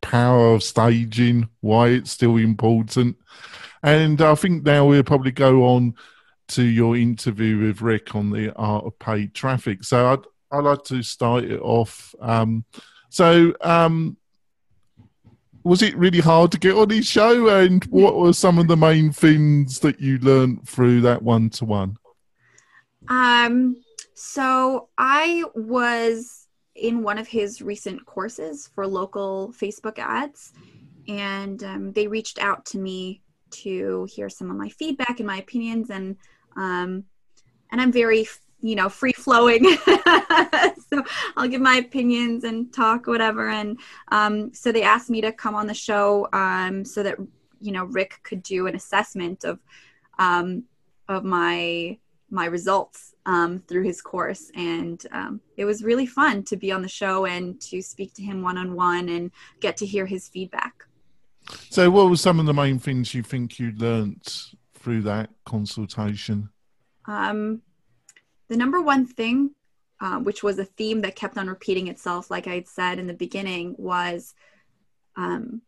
power 0.00 0.54
of 0.54 0.62
staging, 0.62 1.48
why 1.60 1.88
it's 1.88 2.10
still 2.10 2.36
important. 2.36 3.16
And 3.82 4.20
I 4.20 4.34
think 4.34 4.64
now 4.64 4.86
we'll 4.86 5.02
probably 5.02 5.32
go 5.32 5.64
on 5.64 5.94
to 6.48 6.62
your 6.62 6.96
interview 6.96 7.66
with 7.66 7.80
Rick 7.80 8.14
on 8.14 8.30
the 8.30 8.52
art 8.54 8.84
of 8.84 8.98
paid 8.98 9.34
traffic. 9.34 9.84
So 9.84 10.12
I'd, 10.12 10.24
I'd 10.50 10.64
like 10.64 10.84
to 10.84 11.02
start 11.02 11.44
it 11.44 11.60
off. 11.60 12.14
Um, 12.20 12.64
so, 13.08 13.54
um, 13.60 14.16
was 15.62 15.82
it 15.82 15.96
really 15.96 16.20
hard 16.20 16.50
to 16.52 16.58
get 16.58 16.74
on 16.74 16.90
his 16.90 17.06
show? 17.06 17.48
And 17.48 17.84
what 17.86 18.16
were 18.16 18.32
some 18.32 18.58
of 18.58 18.68
the 18.68 18.76
main 18.76 19.12
things 19.12 19.80
that 19.80 20.00
you 20.00 20.18
learned 20.18 20.66
through 20.66 21.02
that 21.02 21.22
one 21.22 21.50
to 21.50 21.64
one? 21.64 21.96
Um, 23.08 23.76
so 24.14 24.88
I 24.96 25.44
was 25.54 26.39
in 26.74 27.02
one 27.02 27.18
of 27.18 27.28
his 27.28 27.60
recent 27.60 28.04
courses 28.06 28.68
for 28.74 28.86
local 28.86 29.52
Facebook 29.58 29.98
ads. 29.98 30.52
and 31.08 31.64
um, 31.64 31.92
they 31.92 32.06
reached 32.06 32.38
out 32.38 32.64
to 32.66 32.78
me 32.78 33.22
to 33.50 34.06
hear 34.10 34.28
some 34.28 34.50
of 34.50 34.56
my 34.56 34.68
feedback 34.68 35.18
and 35.18 35.26
my 35.26 35.38
opinions. 35.38 35.90
And 35.90 36.16
um, 36.56 37.04
and 37.72 37.80
i'm 37.80 37.92
very 37.92 38.26
you 38.60 38.74
know 38.74 38.88
free 38.88 39.12
flowing. 39.12 39.64
So 40.92 41.04
i'll 41.36 41.46
give 41.46 41.60
my 41.60 41.76
opinions 41.76 42.42
and 42.42 42.72
talk 42.72 43.06
whatever. 43.06 43.48
And 43.48 43.78
um, 44.08 44.52
so 44.52 44.72
they 44.72 44.82
asked 44.82 45.08
me 45.08 45.20
to 45.20 45.30
come 45.30 45.54
on 45.54 45.68
the 45.68 45.74
show 45.74 46.28
um, 46.32 46.84
so 46.84 47.04
that 47.04 47.16
you 47.60 47.70
know 47.70 47.84
rick 47.84 48.18
could 48.24 48.42
do 48.42 48.66
an 48.66 48.74
assessment 48.74 49.44
of 49.44 49.60
um, 50.18 50.64
of 51.08 51.22
my 51.22 51.96
my 52.30 52.46
results 52.46 53.14
um, 53.26 53.60
through 53.68 53.82
his 53.82 54.00
course 54.00 54.50
and 54.54 55.04
um, 55.12 55.40
it 55.56 55.64
was 55.64 55.84
really 55.84 56.06
fun 56.06 56.42
to 56.44 56.56
be 56.56 56.72
on 56.72 56.82
the 56.82 56.88
show 56.88 57.26
and 57.26 57.60
to 57.60 57.82
speak 57.82 58.14
to 58.14 58.22
him 58.22 58.42
one-on-one 58.42 59.08
and 59.08 59.30
get 59.60 59.76
to 59.76 59.86
hear 59.86 60.06
his 60.06 60.28
feedback 60.28 60.84
so 61.68 61.90
what 61.90 62.08
were 62.08 62.16
some 62.16 62.40
of 62.40 62.46
the 62.46 62.54
main 62.54 62.78
things 62.78 63.14
you 63.14 63.22
think 63.22 63.58
you 63.58 63.72
learnt 63.72 64.54
through 64.74 65.02
that 65.02 65.30
consultation 65.44 66.48
um, 67.06 67.62
the 68.48 68.56
number 68.56 68.80
one 68.80 69.06
thing, 69.06 69.50
uh, 70.00 70.18
which 70.18 70.42
was 70.42 70.58
a 70.58 70.64
theme 70.64 71.00
that 71.02 71.16
kept 71.16 71.38
on 71.38 71.48
repeating 71.48 71.88
itself, 71.88 72.30
like 72.30 72.46
I 72.46 72.54
had 72.54 72.68
said 72.68 72.98
in 72.98 73.06
the 73.06 73.14
beginning, 73.14 73.74
was 73.78 74.34
um, 75.16 75.62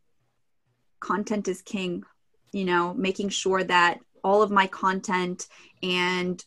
content 1.01 1.49
is 1.49 1.63
king. 1.63 2.05
You 2.53 2.65
know, 2.67 2.93
making 2.93 3.31
sure 3.31 3.65
that 3.65 4.01
all 4.23 4.43
of 4.43 4.51
my 4.51 4.67
content 4.67 5.49
and 5.83 6.45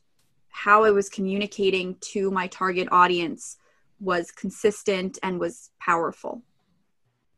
how 0.55 0.85
I 0.85 0.91
was 0.91 1.09
communicating 1.09 1.97
to 2.13 2.31
my 2.31 2.47
target 2.47 2.87
audience 2.89 3.57
was 3.99 4.31
consistent 4.31 5.19
and 5.21 5.37
was 5.37 5.69
powerful. 5.79 6.43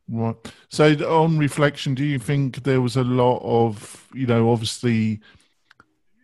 Right. 0.08 0.36
So, 0.70 0.94
on 1.10 1.38
reflection, 1.40 1.96
do 1.96 2.06
you 2.06 2.20
think 2.20 2.64
there 2.64 2.80
was 2.80 2.96
a 2.96 3.04
lot 3.04 3.40
of, 3.40 4.08
you 4.14 4.28
know, 4.28 4.52
obviously 4.52 5.20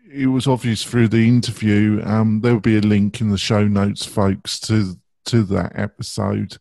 it 0.10 0.28
was 0.28 0.46
obvious 0.46 0.84
through 0.84 1.08
the 1.08 1.28
interview. 1.28 2.00
Um, 2.06 2.42
there 2.42 2.54
will 2.54 2.60
be 2.62 2.78
a 2.78 2.82
link 2.82 3.22
in 3.22 3.30
the 3.30 3.38
show 3.40 3.68
notes, 3.68 4.06
folks, 4.06 4.60
to 4.62 4.96
to 5.26 5.44
that 5.46 5.72
episode. 5.76 6.58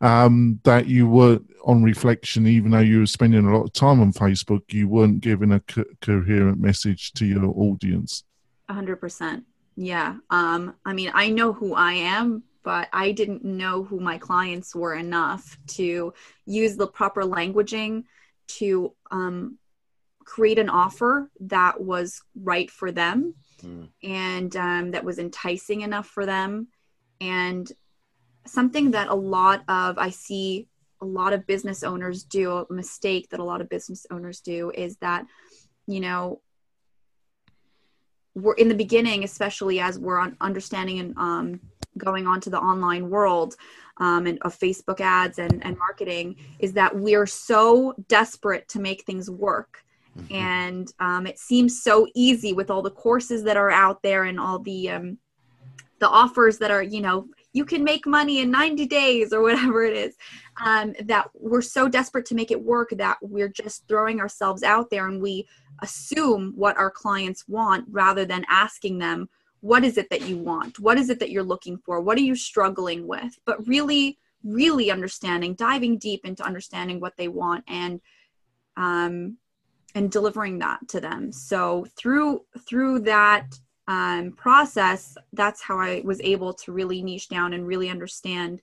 Um, 0.00 0.60
that 0.64 0.86
you 0.86 1.06
were 1.06 1.40
on 1.64 1.84
reflection, 1.84 2.46
even 2.46 2.72
though 2.72 2.80
you 2.80 3.00
were 3.00 3.06
spending 3.06 3.46
a 3.46 3.56
lot 3.56 3.64
of 3.64 3.72
time 3.72 4.00
on 4.00 4.12
Facebook, 4.12 4.62
you 4.72 4.88
weren't 4.88 5.20
giving 5.20 5.52
a 5.52 5.60
co- 5.60 5.84
coherent 6.00 6.58
message 6.58 7.12
to 7.12 7.24
your 7.24 7.52
audience. 7.56 8.24
A 8.68 8.74
hundred 8.74 8.96
percent. 8.96 9.44
Yeah. 9.76 10.16
Um, 10.28 10.74
I 10.84 10.92
mean, 10.92 11.10
I 11.14 11.30
know 11.30 11.52
who 11.52 11.74
I 11.74 11.92
am, 11.92 12.42
but 12.62 12.88
I 12.92 13.12
didn't 13.12 13.44
know 13.44 13.84
who 13.84 14.00
my 14.00 14.18
clients 14.18 14.74
were 14.74 14.94
enough 14.94 15.58
to 15.68 16.12
use 16.44 16.76
the 16.76 16.86
proper 16.86 17.22
languaging 17.22 18.04
to 18.58 18.94
um, 19.10 19.58
create 20.24 20.58
an 20.58 20.68
offer 20.68 21.30
that 21.40 21.80
was 21.80 22.22
right 22.40 22.70
for 22.70 22.92
them 22.92 23.34
mm. 23.62 23.88
and 24.02 24.54
um, 24.56 24.90
that 24.92 25.04
was 25.04 25.18
enticing 25.18 25.80
enough 25.80 26.06
for 26.06 26.26
them 26.26 26.68
and 27.20 27.72
something 28.46 28.92
that 28.92 29.08
a 29.08 29.14
lot 29.14 29.62
of 29.68 29.98
i 29.98 30.08
see 30.08 30.68
a 31.02 31.04
lot 31.04 31.32
of 31.32 31.46
business 31.46 31.82
owners 31.82 32.22
do 32.22 32.52
a 32.52 32.72
mistake 32.72 33.28
that 33.30 33.40
a 33.40 33.44
lot 33.44 33.60
of 33.60 33.68
business 33.68 34.06
owners 34.10 34.40
do 34.40 34.70
is 34.74 34.96
that 34.98 35.26
you 35.86 36.00
know 36.00 36.40
we're 38.34 38.54
in 38.54 38.68
the 38.68 38.74
beginning 38.74 39.24
especially 39.24 39.80
as 39.80 39.98
we're 39.98 40.18
on 40.18 40.36
understanding 40.40 41.00
and 41.00 41.16
um, 41.18 41.60
going 41.98 42.26
on 42.26 42.40
to 42.40 42.50
the 42.50 42.58
online 42.58 43.10
world 43.10 43.56
um, 43.98 44.26
and 44.26 44.38
of 44.42 44.58
facebook 44.58 45.00
ads 45.00 45.38
and, 45.38 45.64
and 45.64 45.76
marketing 45.78 46.36
is 46.58 46.72
that 46.72 46.94
we're 46.96 47.26
so 47.26 47.94
desperate 48.08 48.66
to 48.68 48.80
make 48.80 49.04
things 49.04 49.30
work 49.30 49.84
Mm-hmm. 50.18 50.34
And 50.34 50.92
um, 50.98 51.26
it 51.26 51.38
seems 51.38 51.82
so 51.82 52.06
easy 52.14 52.52
with 52.52 52.70
all 52.70 52.82
the 52.82 52.90
courses 52.90 53.44
that 53.44 53.56
are 53.56 53.70
out 53.70 54.02
there 54.02 54.24
and 54.24 54.40
all 54.40 54.58
the 54.58 54.90
um, 54.90 55.18
the 55.98 56.08
offers 56.08 56.58
that 56.58 56.70
are, 56.70 56.82
you 56.82 57.00
know, 57.00 57.26
you 57.52 57.64
can 57.64 57.82
make 57.82 58.06
money 58.06 58.40
in 58.40 58.50
90 58.50 58.86
days 58.86 59.32
or 59.32 59.42
whatever 59.42 59.82
it 59.84 59.96
is. 59.96 60.16
Um, 60.64 60.94
that 61.04 61.30
we're 61.34 61.62
so 61.62 61.88
desperate 61.88 62.26
to 62.26 62.34
make 62.34 62.50
it 62.50 62.62
work 62.62 62.90
that 62.96 63.18
we're 63.20 63.48
just 63.48 63.86
throwing 63.88 64.20
ourselves 64.20 64.62
out 64.62 64.90
there 64.90 65.08
and 65.08 65.20
we 65.22 65.46
assume 65.82 66.52
what 66.54 66.76
our 66.76 66.90
clients 66.90 67.48
want 67.48 67.86
rather 67.90 68.24
than 68.24 68.44
asking 68.48 68.98
them, 68.98 69.28
what 69.60 69.84
is 69.84 69.98
it 69.98 70.08
that 70.10 70.22
you 70.22 70.38
want? 70.38 70.78
What 70.78 70.98
is 70.98 71.10
it 71.10 71.18
that 71.20 71.30
you're 71.30 71.42
looking 71.42 71.78
for? 71.78 72.00
What 72.00 72.18
are 72.18 72.22
you 72.22 72.34
struggling 72.34 73.06
with? 73.06 73.38
But 73.44 73.66
really, 73.66 74.18
really 74.42 74.90
understanding, 74.90 75.54
diving 75.54 75.98
deep 75.98 76.24
into 76.24 76.42
understanding 76.42 77.00
what 77.00 77.16
they 77.16 77.28
want 77.28 77.64
and 77.68 78.00
um, 78.76 79.36
and 79.94 80.10
delivering 80.10 80.58
that 80.60 80.86
to 80.88 81.00
them 81.00 81.32
so 81.32 81.84
through 81.96 82.42
through 82.66 83.00
that 83.00 83.58
um, 83.90 84.30
process 84.30 85.16
that's 85.32 85.60
how 85.60 85.76
i 85.76 86.00
was 86.04 86.20
able 86.20 86.52
to 86.54 86.70
really 86.70 87.02
niche 87.02 87.28
down 87.28 87.54
and 87.54 87.66
really 87.66 87.90
understand. 87.90 88.60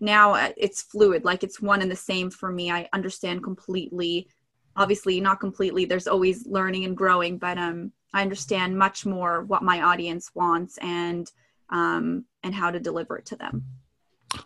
Now 0.00 0.34
uh, 0.34 0.50
it's 0.56 0.82
fluid 0.82 1.24
like 1.24 1.44
it's 1.44 1.62
one 1.62 1.82
and 1.82 1.90
the 1.90 1.96
same 2.10 2.30
for 2.30 2.50
me. 2.50 2.72
I 2.72 2.88
understand 2.92 3.44
completely. 3.44 4.28
Obviously 4.74 5.20
not 5.20 5.38
completely 5.38 5.84
there's 5.84 6.08
always 6.08 6.46
learning 6.46 6.84
and 6.84 6.96
growing 6.96 7.38
but 7.38 7.56
um 7.56 7.92
i 8.12 8.20
understand 8.20 8.76
much 8.76 9.06
more 9.06 9.42
what 9.44 9.62
my 9.62 9.80
audience 9.80 10.30
wants 10.34 10.76
and 10.82 11.32
um 11.70 12.26
and 12.42 12.54
how 12.54 12.70
to 12.70 12.78
deliver 12.78 13.16
it 13.16 13.26
to 13.26 13.36
them. 13.36 13.64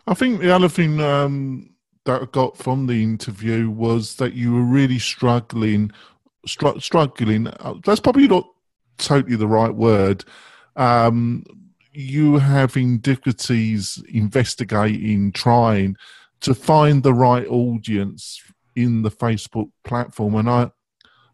I 0.07 0.13
think 0.13 0.39
the 0.39 0.55
other 0.55 0.69
thing 0.69 1.01
um 1.01 1.73
that 2.05 2.21
I 2.21 2.25
got 2.25 2.57
from 2.57 2.85
the 2.85 3.01
interview 3.01 3.69
was 3.71 4.15
that 4.17 4.33
you 4.33 4.53
were 4.53 4.67
really 4.79 4.99
struggling 4.99 5.91
str- 6.45 6.79
struggling. 6.79 7.47
Uh, 7.47 7.75
that's 7.83 7.99
probably 7.99 8.27
not 8.27 8.45
totally 9.01 9.35
the 9.35 9.47
right 9.47 9.73
word. 9.73 10.23
Um, 10.75 11.43
you 11.93 12.37
having 12.37 12.99
difficulties 12.99 14.01
investigating, 14.09 15.31
trying 15.31 15.97
to 16.41 16.53
find 16.53 17.03
the 17.03 17.13
right 17.13 17.45
audience 17.47 18.41
in 18.75 19.01
the 19.01 19.11
Facebook 19.11 19.69
platform, 19.83 20.35
and 20.35 20.49
I 20.49 20.71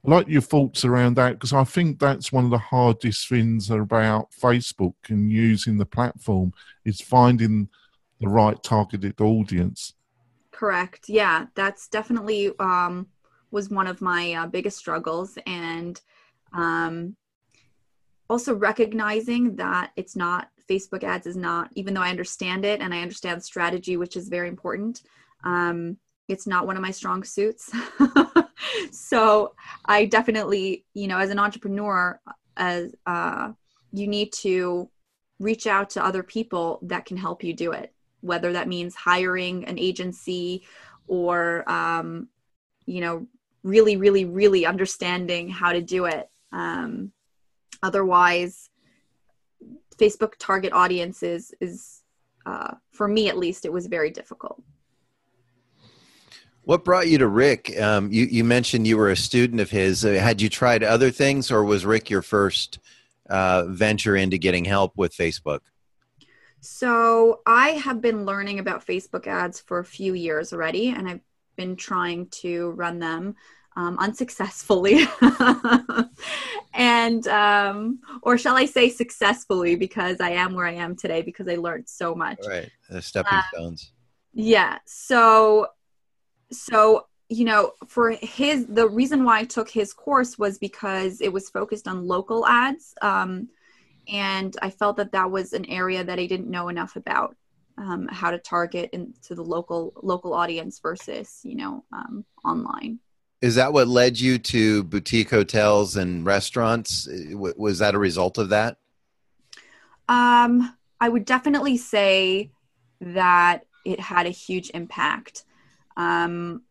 like 0.03 0.27
your 0.27 0.41
thoughts 0.41 0.85
around 0.85 1.15
that 1.15 1.33
because 1.33 1.53
I 1.53 1.63
think 1.65 1.99
that's 1.99 2.31
one 2.31 2.45
of 2.45 2.51
the 2.51 2.57
hardest 2.57 3.27
things 3.27 3.69
about 3.69 4.31
Facebook 4.31 4.93
and 5.09 5.31
using 5.31 5.77
the 5.77 5.85
platform 5.85 6.53
is 6.85 7.01
finding 7.01 7.67
the 8.19 8.29
right 8.29 8.61
targeted 8.63 9.19
audience. 9.19 9.93
Correct. 10.51 11.09
Yeah, 11.09 11.47
that's 11.55 11.87
definitely 11.89 12.51
um, 12.59 13.07
was 13.51 13.69
one 13.69 13.85
of 13.85 14.01
my 14.01 14.33
uh, 14.33 14.47
biggest 14.47 14.77
struggles 14.77 15.37
and 15.45 15.99
um, 16.53 17.15
also 18.29 18.53
recognizing 18.53 19.55
that 19.55 19.91
it's 19.95 20.15
not 20.15 20.49
facebook 20.69 21.03
ads 21.03 21.27
is 21.27 21.37
not 21.37 21.69
even 21.75 21.93
though 21.93 22.01
i 22.01 22.09
understand 22.09 22.65
it 22.65 22.81
and 22.81 22.93
i 22.93 23.01
understand 23.01 23.41
strategy 23.43 23.97
which 23.97 24.15
is 24.15 24.29
very 24.29 24.47
important 24.47 25.03
um, 25.43 25.97
it's 26.27 26.47
not 26.47 26.65
one 26.65 26.75
of 26.75 26.81
my 26.81 26.91
strong 26.91 27.23
suits 27.23 27.71
so 28.91 29.53
i 29.85 30.05
definitely 30.05 30.85
you 30.93 31.07
know 31.07 31.17
as 31.17 31.29
an 31.29 31.39
entrepreneur 31.39 32.19
as 32.57 32.93
uh, 33.05 33.51
you 33.93 34.07
need 34.07 34.31
to 34.33 34.89
reach 35.39 35.67
out 35.67 35.89
to 35.91 36.03
other 36.03 36.23
people 36.23 36.79
that 36.81 37.05
can 37.05 37.17
help 37.17 37.43
you 37.43 37.53
do 37.53 37.71
it 37.71 37.93
whether 38.21 38.51
that 38.51 38.67
means 38.67 38.95
hiring 38.95 39.63
an 39.65 39.77
agency 39.77 40.63
or 41.07 41.63
um, 41.69 42.27
you 42.85 42.99
know 42.99 43.27
really, 43.67 43.97
really, 43.97 44.25
really 44.25 44.65
understanding 44.65 45.49
how 45.49 45.73
to 45.73 45.81
do 45.81 46.05
it. 46.05 46.29
Um, 46.51 47.11
otherwise, 47.83 48.69
Facebook 49.97 50.33
target 50.39 50.73
audiences 50.73 51.53
is, 51.59 52.03
uh, 52.45 52.75
for 52.91 53.07
me 53.07 53.29
at 53.29 53.37
least, 53.37 53.65
it 53.65 53.73
was 53.73 53.87
very 53.87 54.11
difficult. 54.11 54.61
What 56.63 56.83
brought 56.83 57.07
you 57.07 57.17
to 57.19 57.27
Rick? 57.27 57.79
Um, 57.79 58.11
you, 58.11 58.25
you 58.25 58.43
mentioned 58.43 58.85
you 58.85 58.97
were 58.97 59.09
a 59.09 59.15
student 59.15 59.61
of 59.61 59.69
his. 59.69 60.03
Uh, 60.03 60.09
had 60.13 60.41
you 60.41 60.49
tried 60.49 60.83
other 60.83 61.11
things, 61.11 61.49
or 61.49 61.63
was 61.63 61.85
Rick 61.85 62.09
your 62.09 62.21
first 62.21 62.79
uh, 63.29 63.63
venture 63.67 64.17
into 64.17 64.37
getting 64.37 64.65
help 64.65 64.91
with 64.97 65.15
Facebook? 65.15 65.61
So 66.59 67.41
I 67.45 67.69
have 67.69 68.01
been 68.01 68.25
learning 68.25 68.59
about 68.59 68.85
Facebook 68.85 69.27
ads 69.27 69.61
for 69.61 69.79
a 69.79 69.85
few 69.85 70.13
years 70.13 70.51
already, 70.51 70.89
and 70.89 71.07
I've 71.07 71.21
been 71.55 71.77
trying 71.77 72.27
to 72.27 72.71
run 72.71 72.99
them 72.99 73.35
um, 73.77 73.97
unsuccessfully. 73.99 75.05
And 76.77 77.27
um, 77.27 77.99
or 78.21 78.37
shall 78.37 78.55
i 78.55 78.65
say 78.65 78.89
successfully 78.89 79.75
because 79.75 80.21
i 80.21 80.29
am 80.29 80.53
where 80.53 80.67
i 80.67 80.73
am 80.73 80.95
today 80.95 81.23
because 81.23 81.47
i 81.47 81.55
learned 81.55 81.89
so 81.89 82.13
much. 82.13 82.37
Right 82.47 82.69
the 82.89 83.01
stepping 83.01 83.39
stones. 83.51 83.91
yeah 84.33 84.77
so 84.85 85.67
so 86.51 87.07
you 87.29 87.45
know 87.45 87.71
for 87.87 88.11
his 88.21 88.67
the 88.67 88.87
reason 88.87 89.23
why 89.23 89.39
i 89.39 89.43
took 89.43 89.69
his 89.69 89.91
course 89.91 90.37
was 90.37 90.59
because 90.59 91.19
it 91.19 91.33
was 91.33 91.49
focused 91.49 91.87
on 91.87 92.05
local 92.05 92.45
ads 92.45 92.93
um, 93.01 93.49
and 94.07 94.55
i 94.61 94.69
felt 94.69 94.97
that 94.97 95.11
that 95.13 95.29
was 95.31 95.53
an 95.53 95.65
area 95.65 96.03
that 96.03 96.19
i 96.19 96.27
didn't 96.27 96.49
know 96.49 96.69
enough 96.69 96.95
about 96.95 97.35
um, 97.79 98.07
how 98.11 98.31
to 98.31 98.37
target 98.37 98.89
into 98.93 99.35
the 99.35 99.43
local 99.43 99.93
local 100.01 100.33
audience 100.33 100.79
versus 100.79 101.41
you 101.43 101.55
know 101.55 101.83
um, 101.91 102.23
online. 102.43 102.99
Is 103.41 103.55
that 103.55 103.71
what 103.71 103.87
led 103.87 104.19
you 104.19 104.39
to 104.39 104.83
boutique 104.83 105.29
hotels 105.29 105.95
and 105.95 106.25
restaurants? 106.25 107.07
Was 107.33 107.79
that 107.79 107.95
a 107.95 107.99
result 107.99 108.37
of 108.37 108.49
that? 108.49 108.77
Um, 110.09 110.75
I 110.99 111.09
would 111.09 111.25
definitely 111.25 111.77
say 111.77 112.51
that 112.99 113.65
it 113.85 113.99
had 113.99 114.25
a 114.25 114.31
huge 114.31 114.71
impact. 114.73 115.45
Um, 115.95 116.63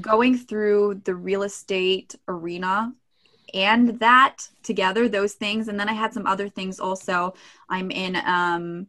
going 0.00 0.36
through 0.36 1.00
the 1.04 1.14
real 1.14 1.42
estate 1.42 2.14
arena 2.28 2.92
and 3.54 3.98
that 4.00 4.48
together, 4.62 5.08
those 5.08 5.34
things, 5.34 5.68
and 5.68 5.78
then 5.78 5.88
I 5.88 5.92
had 5.92 6.12
some 6.12 6.26
other 6.26 6.48
things 6.48 6.80
also. 6.80 7.34
I'm 7.68 7.90
in 7.90 8.16
um, 8.16 8.88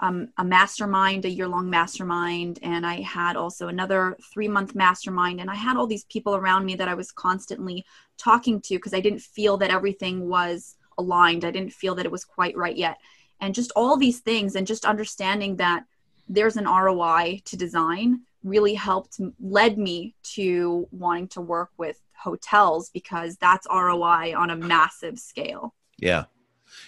um, 0.00 0.28
a 0.38 0.44
mastermind, 0.44 1.24
a 1.24 1.30
year 1.30 1.48
long 1.48 1.68
mastermind, 1.68 2.58
and 2.62 2.86
I 2.86 3.00
had 3.00 3.36
also 3.36 3.68
another 3.68 4.16
three 4.32 4.48
month 4.48 4.74
mastermind. 4.74 5.40
And 5.40 5.50
I 5.50 5.54
had 5.54 5.76
all 5.76 5.86
these 5.86 6.04
people 6.04 6.36
around 6.36 6.64
me 6.64 6.76
that 6.76 6.88
I 6.88 6.94
was 6.94 7.10
constantly 7.10 7.84
talking 8.16 8.60
to 8.62 8.74
because 8.76 8.94
I 8.94 9.00
didn't 9.00 9.20
feel 9.20 9.56
that 9.58 9.70
everything 9.70 10.28
was 10.28 10.76
aligned. 10.98 11.44
I 11.44 11.50
didn't 11.50 11.72
feel 11.72 11.94
that 11.96 12.06
it 12.06 12.12
was 12.12 12.24
quite 12.24 12.56
right 12.56 12.76
yet. 12.76 12.98
And 13.40 13.54
just 13.54 13.72
all 13.76 13.96
these 13.96 14.20
things, 14.20 14.56
and 14.56 14.66
just 14.66 14.84
understanding 14.84 15.56
that 15.56 15.84
there's 16.28 16.56
an 16.56 16.66
ROI 16.66 17.42
to 17.46 17.56
design 17.56 18.20
really 18.44 18.74
helped, 18.74 19.20
led 19.40 19.78
me 19.78 20.14
to 20.22 20.86
wanting 20.92 21.28
to 21.28 21.40
work 21.40 21.70
with 21.76 22.00
hotels 22.14 22.90
because 22.90 23.36
that's 23.36 23.66
ROI 23.70 24.34
on 24.36 24.50
a 24.50 24.56
massive 24.56 25.18
scale. 25.18 25.74
Yeah. 25.98 26.24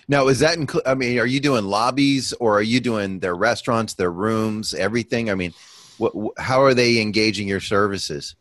Now, 0.09 0.29
is 0.29 0.40
that 0.40 0.57
include? 0.57 0.87
I 0.87 0.94
mean, 0.94 1.18
are 1.18 1.26
you 1.26 1.40
doing 1.40 1.64
lobbies 1.64 2.33
or 2.35 2.59
are 2.59 2.62
you 2.62 2.81
doing 2.81 3.20
their 3.20 3.35
restaurants, 3.35 3.94
their 3.94 4.12
rooms, 4.12 4.74
everything? 4.74 5.31
I 5.31 5.35
mean, 5.35 5.55
what, 5.98 6.12
how 6.38 6.62
are 6.62 6.74
they 6.74 7.00
engaging 7.00 7.48
your 7.48 7.61
services? 7.61 8.35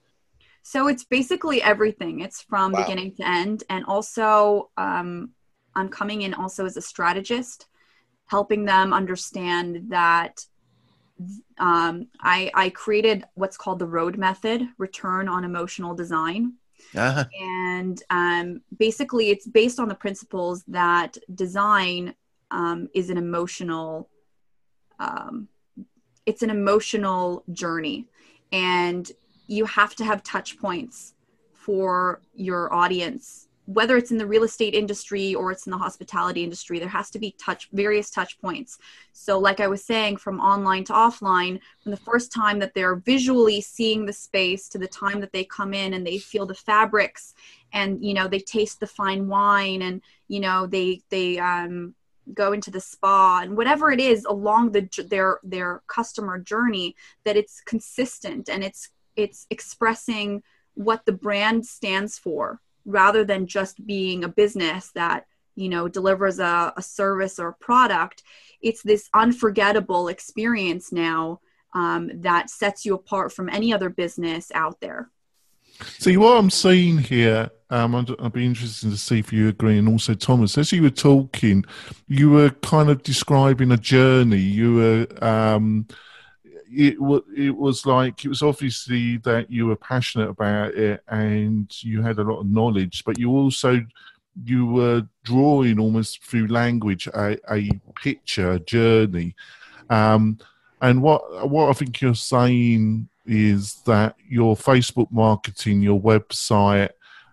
So 0.63 0.88
it's 0.88 1.03
basically 1.03 1.62
everything. 1.62 2.19
It's 2.19 2.41
from 2.41 2.71
wow. 2.71 2.81
beginning 2.81 3.15
to 3.15 3.27
end, 3.27 3.63
and 3.69 3.85
also 3.85 4.69
um, 4.77 5.31
I'm 5.75 5.89
coming 5.89 6.23
in 6.23 6.33
also 6.33 6.65
as 6.65 6.77
a 6.77 6.81
strategist, 6.81 7.67
helping 8.25 8.65
them 8.65 8.93
understand 8.93 9.89
that 9.89 10.45
um, 11.57 12.07
I, 12.21 12.49
I 12.53 12.69
created 12.69 13.25
what's 13.35 13.57
called 13.57 13.79
the 13.79 13.88
road 13.88 14.17
method 14.17 14.63
return 14.77 15.27
on 15.27 15.43
emotional 15.43 15.93
design 15.93 16.53
uh-huh. 16.95 17.25
And 17.39 18.02
um, 18.10 18.62
basically, 18.78 19.30
it's 19.30 19.47
based 19.47 19.80
on 19.80 19.88
the 19.88 19.95
principles 19.95 20.63
that 20.67 21.17
design 21.36 22.15
um, 22.52 22.89
is 22.93 23.10
an 23.10 23.17
emotional, 23.17 24.10
um, 24.99 25.47
it's 26.25 26.41
an 26.41 26.49
emotional 26.49 27.43
journey, 27.52 28.08
and 28.52 29.12
you 29.47 29.65
have 29.65 29.95
to 29.95 30.04
have 30.04 30.23
touch 30.23 30.58
points 30.60 31.13
for 31.54 32.21
your 32.34 32.73
audience 32.73 33.48
whether 33.69 33.97
it's 33.97 34.10
in 34.10 34.17
the 34.17 34.25
real 34.25 34.43
estate 34.43 34.73
industry 34.73 35.36
or 35.36 35.51
it's 35.51 35.67
in 35.67 35.71
the 35.71 35.77
hospitality 35.77 36.43
industry 36.43 36.79
there 36.79 36.89
has 36.89 37.12
to 37.12 37.19
be 37.19 37.36
touch 37.39 37.69
various 37.71 38.10
touch 38.10 38.39
points. 38.41 38.79
So 39.13 39.38
like 39.38 39.60
i 39.60 39.67
was 39.67 39.86
saying 39.86 40.17
from 40.17 40.39
online 40.39 40.84
to 40.86 40.93
offline 40.93 41.60
from 41.82 41.91
the 41.91 41.97
first 41.97 42.34
time 42.34 42.58
that 42.60 42.73
they're 42.73 42.95
visually 42.95 43.62
seeing 43.62 44.05
the 44.05 44.13
space 44.13 44.67
to 44.69 44.79
the 44.79 44.88
time 44.88 45.19
that 45.21 45.32
they 45.32 45.43
come 45.43 45.75
in 45.75 45.93
and 45.93 46.05
they 46.05 46.17
feel 46.17 46.47
the 46.47 46.55
fabrics 46.55 47.36
and 47.71 48.03
you 48.03 48.15
know 48.15 48.27
they 48.27 48.39
taste 48.39 48.79
the 48.79 48.88
fine 48.88 49.27
wine 49.27 49.84
and 49.84 50.01
you 50.27 50.39
know 50.39 50.65
they 50.65 51.01
they 51.10 51.38
um 51.38 51.93
go 52.34 52.53
into 52.53 52.71
the 52.71 52.79
spa 52.79 53.41
and 53.43 53.55
whatever 53.55 53.91
it 53.91 53.99
is 53.99 54.25
along 54.25 54.71
the 54.71 54.88
their 55.10 55.39
their 55.43 55.82
customer 55.88 56.39
journey 56.39 56.95
that 57.23 57.38
it's 57.38 57.62
consistent 57.62 58.49
and 58.49 58.63
it's 58.63 58.89
it's 59.15 59.45
expressing 59.49 60.41
what 60.73 61.05
the 61.05 61.12
brand 61.12 61.65
stands 61.65 62.17
for 62.17 62.60
rather 62.89 63.23
than 63.23 63.47
just 63.47 63.86
being 63.86 64.23
a 64.23 64.28
business 64.28 64.91
that 64.95 65.25
you 65.56 65.69
know 65.69 65.88
delivers 65.88 66.39
a, 66.39 66.73
a 66.75 66.82
service 66.82 67.39
or 67.39 67.49
a 67.49 67.54
product 67.54 68.23
it's 68.62 68.82
this 68.82 69.10
unforgettable 69.13 70.10
experience 70.10 70.91
now 70.91 71.39
um, 71.73 72.10
that 72.21 72.49
sets 72.49 72.86
you 72.86 72.95
apart 72.95 73.32
from 73.32 73.47
any 73.47 73.71
other 73.71 73.89
business 73.89 74.52
out 74.54 74.82
there. 74.82 75.10
See 75.99 76.17
what 76.17 76.38
i'm 76.38 76.49
seeing 76.49 76.97
here 76.97 77.49
um, 77.69 77.93
I'd, 77.93 78.10
I'd, 78.19 78.34
be 78.34 78.45
interested 78.45 78.89
to 78.89 78.97
see 78.97 79.19
if 79.19 79.32
you 79.32 79.47
agree. 79.47 79.78
And 79.78 79.88
also 79.88 80.13
thomas 80.13 80.58
as 80.58 80.71
you 80.71 80.82
were 80.82 80.89
talking 80.89 81.63
you 82.08 82.32
were 82.32 82.49
kind 82.49 82.89
of 82.89 83.04
describing 83.04 83.71
a 83.71 83.78
journey. 83.78 84.39
You 84.39 84.75
were 84.75 85.08
um, 85.23 85.88
it, 86.71 86.97
it 87.36 87.55
was 87.55 87.86
like 87.86 88.25
it 88.25 88.29
was 88.29 88.41
obviously 88.41 89.17
that 89.17 89.49
you 89.49 89.67
were 89.67 89.75
passionate 89.75 90.29
about 90.29 90.73
it 90.73 91.01
and 91.08 91.71
you 91.84 92.01
had 92.01 92.19
a 92.19 92.23
lot 92.23 92.39
of 92.39 92.49
knowledge, 92.49 93.03
but 93.05 93.17
you 93.17 93.32
also 93.32 93.82
you 94.45 94.65
were 94.65 95.08
drawing 95.23 95.79
almost 95.79 96.23
through 96.23 96.47
language 96.47 97.08
a, 97.08 97.38
a 97.51 97.69
picture, 98.01 98.51
a 98.51 98.60
journey. 98.60 99.36
Um, 99.89 100.38
and 100.82 101.01
what 101.01 101.49
what 101.49 101.69
I 101.69 101.73
think 101.73 102.01
you're 102.01 102.15
saying 102.15 103.10
is 103.25 103.82
that 103.86 104.15
your 104.27 104.55
Facebook 104.55 105.12
marketing, 105.12 105.82
your 105.82 105.99
website, 105.99 106.89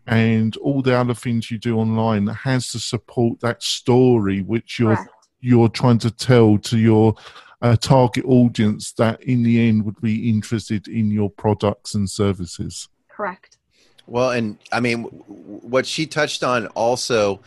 and 0.06 0.56
all 0.58 0.82
the 0.82 0.96
other 0.96 1.14
things 1.14 1.50
you 1.50 1.58
do 1.58 1.78
online 1.78 2.26
has 2.26 2.70
to 2.72 2.78
support 2.78 3.40
that 3.40 3.62
story 3.62 4.42
which 4.42 4.78
you're 4.78 4.94
right. 4.94 5.08
you're 5.40 5.68
trying 5.68 5.98
to 5.98 6.10
tell 6.10 6.58
to 6.58 6.78
your 6.78 7.14
a 7.62 7.76
target 7.76 8.24
audience 8.26 8.92
that 8.92 9.22
in 9.22 9.42
the 9.42 9.68
end 9.68 9.84
would 9.84 10.00
be 10.00 10.28
interested 10.28 10.88
in 10.88 11.10
your 11.10 11.30
products 11.30 11.94
and 11.94 12.08
services. 12.08 12.88
Correct. 13.08 13.58
Well, 14.06 14.30
and 14.30 14.58
I 14.72 14.80
mean, 14.80 15.04
what 15.04 15.86
she 15.86 16.06
touched 16.06 16.44
on 16.44 16.66
also 16.68 17.40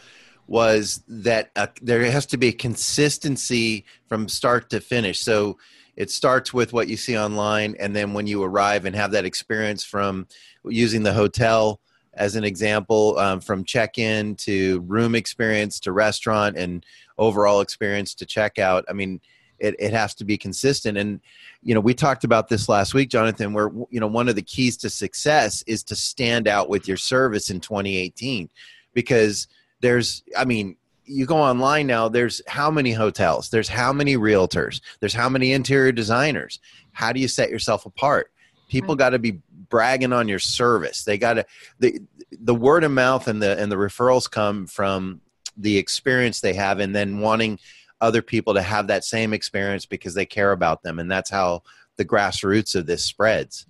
was 0.48 1.04
that 1.08 1.52
uh, 1.56 1.68
there 1.82 2.04
has 2.12 2.26
to 2.26 2.38
be 2.38 2.52
consistency 2.52 3.86
from 4.08 4.28
start 4.28 4.70
to 4.72 4.80
finish. 4.82 5.20
So 5.20 5.58
it 5.96 6.10
starts 6.10 6.54
with 6.54 6.74
what 6.74 6.88
you 6.88 6.98
see 6.98 7.18
online, 7.18 7.76
and 7.80 7.96
then 7.96 8.14
when 8.14 8.26
you 8.26 8.44
arrive 8.44 8.86
and 8.86 8.96
have 8.96 9.12
that 9.12 9.26
experience 9.26 9.84
from 9.84 10.28
using 10.66 11.04
the 11.04 11.14
hotel 11.14 11.80
as 12.16 12.36
an 12.36 12.44
example, 12.44 13.18
um, 13.20 13.40
from 13.40 13.64
check 13.64 13.98
in 13.98 14.36
to 14.36 14.82
room 14.82 15.14
experience 15.14 15.80
to 15.82 15.92
restaurant 15.92 16.58
and 16.58 16.86
overall 17.18 17.62
experience 17.62 18.16
to 18.16 18.26
checkout. 18.26 18.84
I 18.90 18.94
mean, 18.94 19.22
it, 19.60 19.76
it 19.80 19.94
has 19.94 20.14
to 20.16 20.26
be 20.26 20.38
consistent. 20.38 20.98
And 20.98 21.20
you 21.62 21.74
know 21.74 21.82
we 21.82 21.94
talked 21.94 22.24
about 22.24 22.48
this 22.48 22.70
last 22.70 22.94
week 22.94 23.10
jonathan 23.10 23.52
where 23.52 23.70
you 23.90 24.00
know 24.00 24.08
one 24.08 24.30
of 24.30 24.36
the 24.36 24.42
keys 24.42 24.78
to 24.78 24.90
success 24.90 25.62
is 25.68 25.84
to 25.84 25.96
stand 25.96 26.48
out 26.48 26.70
with 26.70 26.88
your 26.88 26.96
service 26.96 27.50
in 27.50 27.60
2018 27.60 28.50
because 28.94 29.48
there's 29.82 30.24
i 30.38 30.46
mean 30.46 30.78
you 31.10 31.26
go 31.26 31.38
online 31.38 31.88
now 31.88 32.08
there's 32.08 32.42
how 32.48 32.70
many 32.70 32.92
hotels? 32.92 33.50
There's 33.50 33.68
how 33.68 33.92
many 33.92 34.16
realtors? 34.16 34.80
There's 35.00 35.14
how 35.14 35.28
many 35.28 35.54
interior 35.54 35.92
designers? 35.92 36.60
How 36.92 37.12
do 37.12 37.20
you 37.20 37.28
set 37.28 37.50
yourself 37.50 37.88
apart? 37.88 38.32
People 38.70 38.96
got 38.96 39.10
to 39.10 39.20
be 39.20 39.42
bragging 39.70 40.14
on 40.14 40.28
your 40.28 40.40
service. 40.40 41.04
They 41.04 41.18
got 41.18 41.34
to 41.34 41.46
the 41.80 42.00
the 42.32 42.54
word 42.54 42.84
of 42.84 42.92
mouth 42.92 43.28
and 43.28 43.42
the 43.42 43.60
and 43.60 43.72
the 43.72 43.76
referrals 43.76 44.30
come 44.30 44.68
from 44.68 45.22
the 45.58 45.78
experience 45.78 46.42
they 46.42 46.54
have 46.54 46.80
and 46.80 46.96
then 46.96 47.20
wanting 47.20 47.60
other 48.02 48.22
people 48.22 48.54
to 48.54 48.62
have 48.62 48.88
that 48.88 49.04
same 49.04 49.34
experience 49.34 49.86
because 49.86 50.14
they 50.14 50.26
care 50.26 50.52
about 50.52 50.84
them 50.84 51.00
and 51.00 51.12
that's 51.12 51.30
how 51.30 51.64
the 51.98 52.06
grassroots 52.06 52.76
of 52.76 52.86
this 52.86 53.04
spreads. 53.04 53.66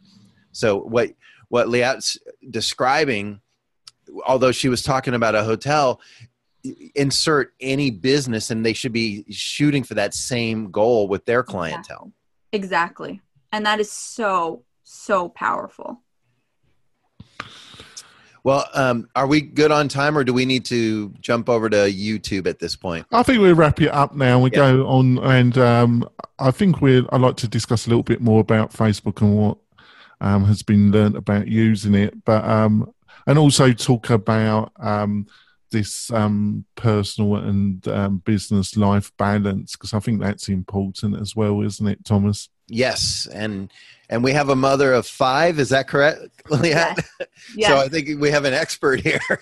So 0.52 0.80
what 0.80 1.10
what 1.50 1.68
Liat's 1.68 2.18
describing 2.50 3.42
although 4.26 4.52
she 4.52 4.70
was 4.70 4.82
talking 4.82 5.14
about 5.14 5.36
a 5.36 5.44
hotel 5.44 6.02
insert 6.96 7.54
any 7.62 7.90
business 7.90 8.52
and 8.52 8.66
they 8.66 8.74
should 8.74 8.92
be 8.92 9.26
shooting 9.30 9.84
for 9.84 9.94
that 9.94 10.14
same 10.14 10.72
goal 10.72 11.08
with 11.08 11.26
their 11.26 11.44
clientele. 11.44 12.12
Exactly. 12.52 13.22
And 13.52 13.66
that 13.66 13.80
is 13.80 13.92
so 13.92 14.64
so 14.84 15.30
powerful 15.30 16.02
well, 18.44 18.66
um, 18.74 19.08
are 19.16 19.28
we 19.28 19.42
good 19.42 19.72
on 19.72 19.88
time, 19.88 20.18
or 20.18 20.24
do 20.24 20.34
we 20.34 20.46
need 20.46 20.66
to 20.66 21.10
jump 21.20 21.50
over 21.50 21.70
to 21.70 21.76
YouTube 21.76 22.48
at 22.48 22.60
this 22.60 22.76
point? 22.76 23.06
I 23.12 23.24
think 23.24 23.42
we 23.42 23.54
wrap 23.54 23.82
it 23.82 23.90
up 23.90 24.16
now. 24.16 24.40
We 24.40 24.50
yeah. 24.52 24.58
go 24.58 24.88
on, 24.88 25.18
and 25.20 25.58
um, 25.58 26.10
I 26.40 26.52
think 26.52 26.82
we. 26.82 27.06
I'd 27.12 27.22
like 27.22 27.38
to 27.38 27.48
discuss 27.48 27.86
a 27.86 27.90
little 27.90 28.04
bit 28.04 28.22
more 28.22 28.42
about 28.42 28.72
Facebook 28.72 29.22
and 29.22 29.38
what 29.38 29.58
um, 30.22 30.46
has 30.46 30.62
been 30.62 30.92
learned 30.92 31.16
about 31.16 31.48
using 31.48 31.96
it, 31.96 32.24
but 32.26 32.44
um, 32.44 32.94
and 33.28 33.38
also 33.38 33.74
talk 33.74 34.10
about 34.10 34.72
um, 34.80 35.28
this 35.72 36.12
um, 36.12 36.66
personal 36.76 37.36
and 37.36 38.24
business 38.24 38.76
life 38.76 39.12
balance 39.18 39.74
because 39.74 39.94
I 39.94 40.00
think 40.00 40.22
that's 40.22 40.50
important 40.50 41.20
as 41.20 41.36
well, 41.36 41.62
isn't 41.62 41.88
it, 41.88 42.06
Thomas? 42.06 42.50
Yes, 42.70 43.28
and 43.32 43.72
and 44.10 44.24
we 44.24 44.32
have 44.34 44.50
a 44.50 44.56
mother 44.56 44.94
of 44.94 45.06
five. 45.06 45.60
Is 45.60 45.70
that 45.70 45.88
correct, 45.88 46.20
Leanne? 46.46 47.04
Yes. 47.56 47.70
So 47.70 47.78
I 47.78 47.88
think 47.88 48.20
we 48.20 48.32
have 48.32 48.46
an 48.46 48.54
expert 48.54 49.00
here. 49.00 49.20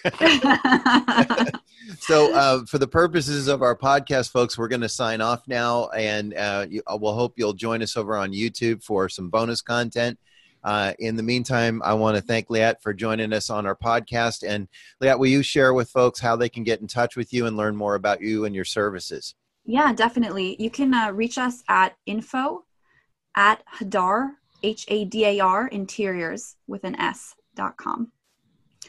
so 1.99 2.33
uh, 2.33 2.65
for 2.65 2.77
the 2.77 2.87
purposes 2.87 3.47
of 3.47 3.61
our 3.61 3.75
podcast, 3.75 4.31
folks, 4.31 4.57
we're 4.57 4.67
going 4.67 4.81
to 4.81 4.89
sign 4.89 5.19
off 5.19 5.47
now, 5.47 5.89
and 5.89 6.33
uh, 6.33 6.65
you, 6.69 6.81
we'll 6.89 7.13
hope 7.13 7.33
you'll 7.37 7.53
join 7.53 7.81
us 7.81 7.97
over 7.97 8.15
on 8.15 8.31
YouTube 8.31 8.83
for 8.83 9.09
some 9.09 9.29
bonus 9.29 9.61
content. 9.61 10.17
Uh, 10.63 10.93
in 10.99 11.15
the 11.15 11.23
meantime, 11.23 11.81
I 11.83 11.93
want 11.93 12.15
to 12.17 12.21
thank 12.21 12.47
Liat 12.47 12.81
for 12.81 12.93
joining 12.93 13.33
us 13.33 13.49
on 13.49 13.65
our 13.65 13.75
podcast. 13.75 14.47
And 14.47 14.67
Liat, 15.01 15.17
will 15.19 15.27
you 15.27 15.41
share 15.41 15.73
with 15.73 15.89
folks 15.89 16.19
how 16.19 16.35
they 16.35 16.49
can 16.49 16.63
get 16.63 16.81
in 16.81 16.87
touch 16.87 17.15
with 17.15 17.33
you 17.33 17.45
and 17.45 17.57
learn 17.57 17.75
more 17.75 17.95
about 17.95 18.21
you 18.21 18.45
and 18.45 18.53
your 18.53 18.65
services? 18.65 19.35
Yeah, 19.65 19.93
definitely. 19.93 20.55
You 20.59 20.69
can 20.69 20.93
uh, 20.93 21.11
reach 21.11 21.37
us 21.37 21.63
at 21.67 21.95
info 22.05 22.65
at 23.37 23.63
Hadar, 23.79 24.31
H 24.63 24.83
A 24.89 25.05
D 25.05 25.23
A 25.23 25.39
R, 25.39 25.67
interiors 25.67 26.55
with 26.67 26.83
an 26.83 26.99
S 26.99 27.35
dot 27.55 27.77
com. 27.77 28.11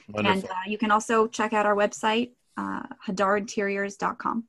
Wonderful. 0.08 0.40
And 0.40 0.44
uh, 0.50 0.54
you 0.66 0.78
can 0.78 0.90
also 0.90 1.28
check 1.28 1.52
out 1.52 1.66
our 1.66 1.76
website, 1.76 2.30
uh, 2.56 2.82
hadarinteriors.com. 3.06 4.44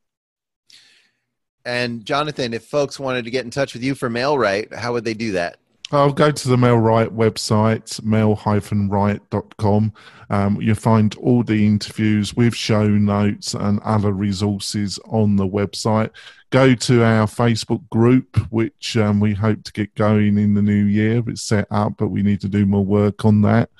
And 1.66 2.06
Jonathan, 2.06 2.54
if 2.54 2.64
folks 2.64 2.98
wanted 3.00 3.26
to 3.26 3.32
get 3.32 3.44
in 3.44 3.52
touch 3.52 3.74
with 3.74 3.84
you 3.84 3.94
for 3.94 4.10
MailRight, 4.10 4.74
how 4.74 4.94
would 4.94 5.04
they 5.04 5.14
do 5.14 5.34
that? 5.34 5.60
I'll 5.92 6.14
go 6.14 6.30
to 6.30 6.48
the 6.48 6.56
MailRight 6.56 7.10
website, 7.10 8.04
mail-right.com. 8.04 9.94
Um, 10.30 10.62
you'll 10.62 10.76
find 10.76 11.16
all 11.16 11.42
the 11.42 11.66
interviews 11.66 12.36
with 12.36 12.54
show 12.54 12.88
notes 12.88 13.56
and 13.56 13.80
other 13.80 14.12
resources 14.12 15.00
on 15.06 15.36
the 15.36 15.48
website. 15.48 16.12
Go 16.52 16.76
to 16.76 17.04
our 17.04 17.26
Facebook 17.26 17.90
group, 17.90 18.38
which 18.52 18.98
um, 18.98 19.20
we 19.20 19.34
hope 19.34 19.64
to 19.64 19.72
get 19.72 19.96
going 19.96 20.38
in 20.38 20.54
the 20.54 20.62
new 20.62 20.86
year. 20.86 21.24
It's 21.26 21.42
set 21.42 21.66
up, 21.72 21.94
but 21.98 22.10
we 22.10 22.22
need 22.22 22.42
to 22.42 22.50
do 22.50 22.68
more 22.68 22.86
work 22.86 23.26
on 23.26 23.42
that. 23.42 23.72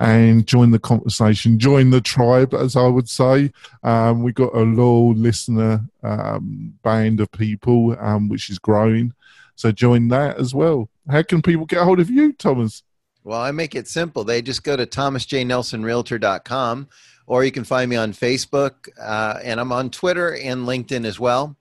And 0.00 0.44
join 0.48 0.72
the 0.72 0.80
conversation, 0.80 1.60
join 1.60 1.90
the 1.90 2.00
tribe, 2.00 2.52
as 2.52 2.74
I 2.74 2.88
would 2.88 3.08
say. 3.08 3.52
Um, 3.84 4.24
we've 4.24 4.34
got 4.34 4.56
a 4.56 4.62
loyal 4.62 5.14
listener 5.14 5.84
um, 6.02 6.74
band 6.82 7.20
of 7.20 7.30
people, 7.30 7.96
um, 8.00 8.28
which 8.28 8.50
is 8.50 8.58
growing. 8.58 9.14
So 9.54 9.70
join 9.70 10.08
that 10.08 10.38
as 10.38 10.52
well. 10.52 10.88
How 11.10 11.22
can 11.22 11.42
people 11.42 11.66
get 11.66 11.82
a 11.82 11.84
hold 11.84 12.00
of 12.00 12.10
you, 12.10 12.32
Thomas? 12.32 12.82
Well, 13.24 13.40
I 13.40 13.50
make 13.50 13.74
it 13.74 13.88
simple. 13.88 14.24
They 14.24 14.42
just 14.42 14.64
go 14.64 14.76
to 14.76 14.86
thomasjnelsonrealtor.com 14.86 16.88
or 17.26 17.44
you 17.44 17.52
can 17.52 17.64
find 17.64 17.88
me 17.88 17.96
on 17.96 18.12
Facebook 18.12 18.88
uh, 19.00 19.38
and 19.42 19.58
I'm 19.58 19.72
on 19.72 19.90
Twitter 19.90 20.36
and 20.36 20.66
LinkedIn 20.66 21.06
as 21.06 21.18
well. 21.18 21.56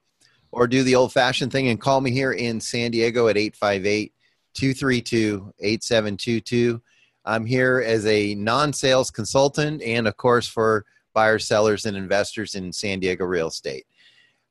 Or 0.52 0.68
do 0.68 0.84
the 0.84 0.96
old 0.96 1.14
fashioned 1.14 1.52
thing 1.52 1.70
and 1.70 1.82
call 1.82 2.00
me 2.00 2.12
here 2.12 2.34
in 2.34 2.60
San 2.60 2.92
Diego 2.92 3.28
at 3.28 3.38
858 3.38 4.14
232 4.54 5.54
8722. 5.60 6.82
I'm 7.26 7.46
here 7.46 7.84
as 7.86 8.06
a 8.06 8.36
non 8.36 8.74
sales 8.74 9.10
consultant 9.10 9.82
and, 9.82 10.08
of 10.08 10.18
course, 10.18 10.48
for 10.48 10.86
buyers, 11.14 11.48
sellers, 11.48 11.86
and 11.86 11.98
investors 11.98 12.56
in 12.56 12.72
San 12.72 13.00
Diego 13.00 13.26
real 13.26 13.48
estate. 13.48 13.86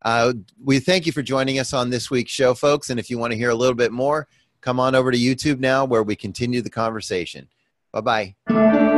Uh, 0.05 0.33
we 0.62 0.81
thank 0.81 1.07
you 1.07 1.12
for 1.12 1.22
joining 1.22 1.59
us 1.59 1.72
on 1.72 1.90
this 1.90 2.11
week's 2.11 2.33
show, 2.33 2.55
folks. 2.55 2.90
And 2.90 2.98
if 2.98 3.09
you 3.09 3.18
want 3.18 3.33
to 3.33 3.37
hear 3.37 3.50
a 3.50 3.55
little 3.55 3.74
bit 3.74 3.92
more, 3.92 4.26
come 4.62 4.81
on 4.81 4.94
over 4.94 5.11
to 5.11 5.18
YouTube 5.18 5.59
now 5.59 5.85
where 5.85 6.03
we 6.03 6.16
continue 6.16 6.62
the 6.62 6.70
conversation. 6.70 7.48
Bye 7.92 8.35
bye. 8.48 8.91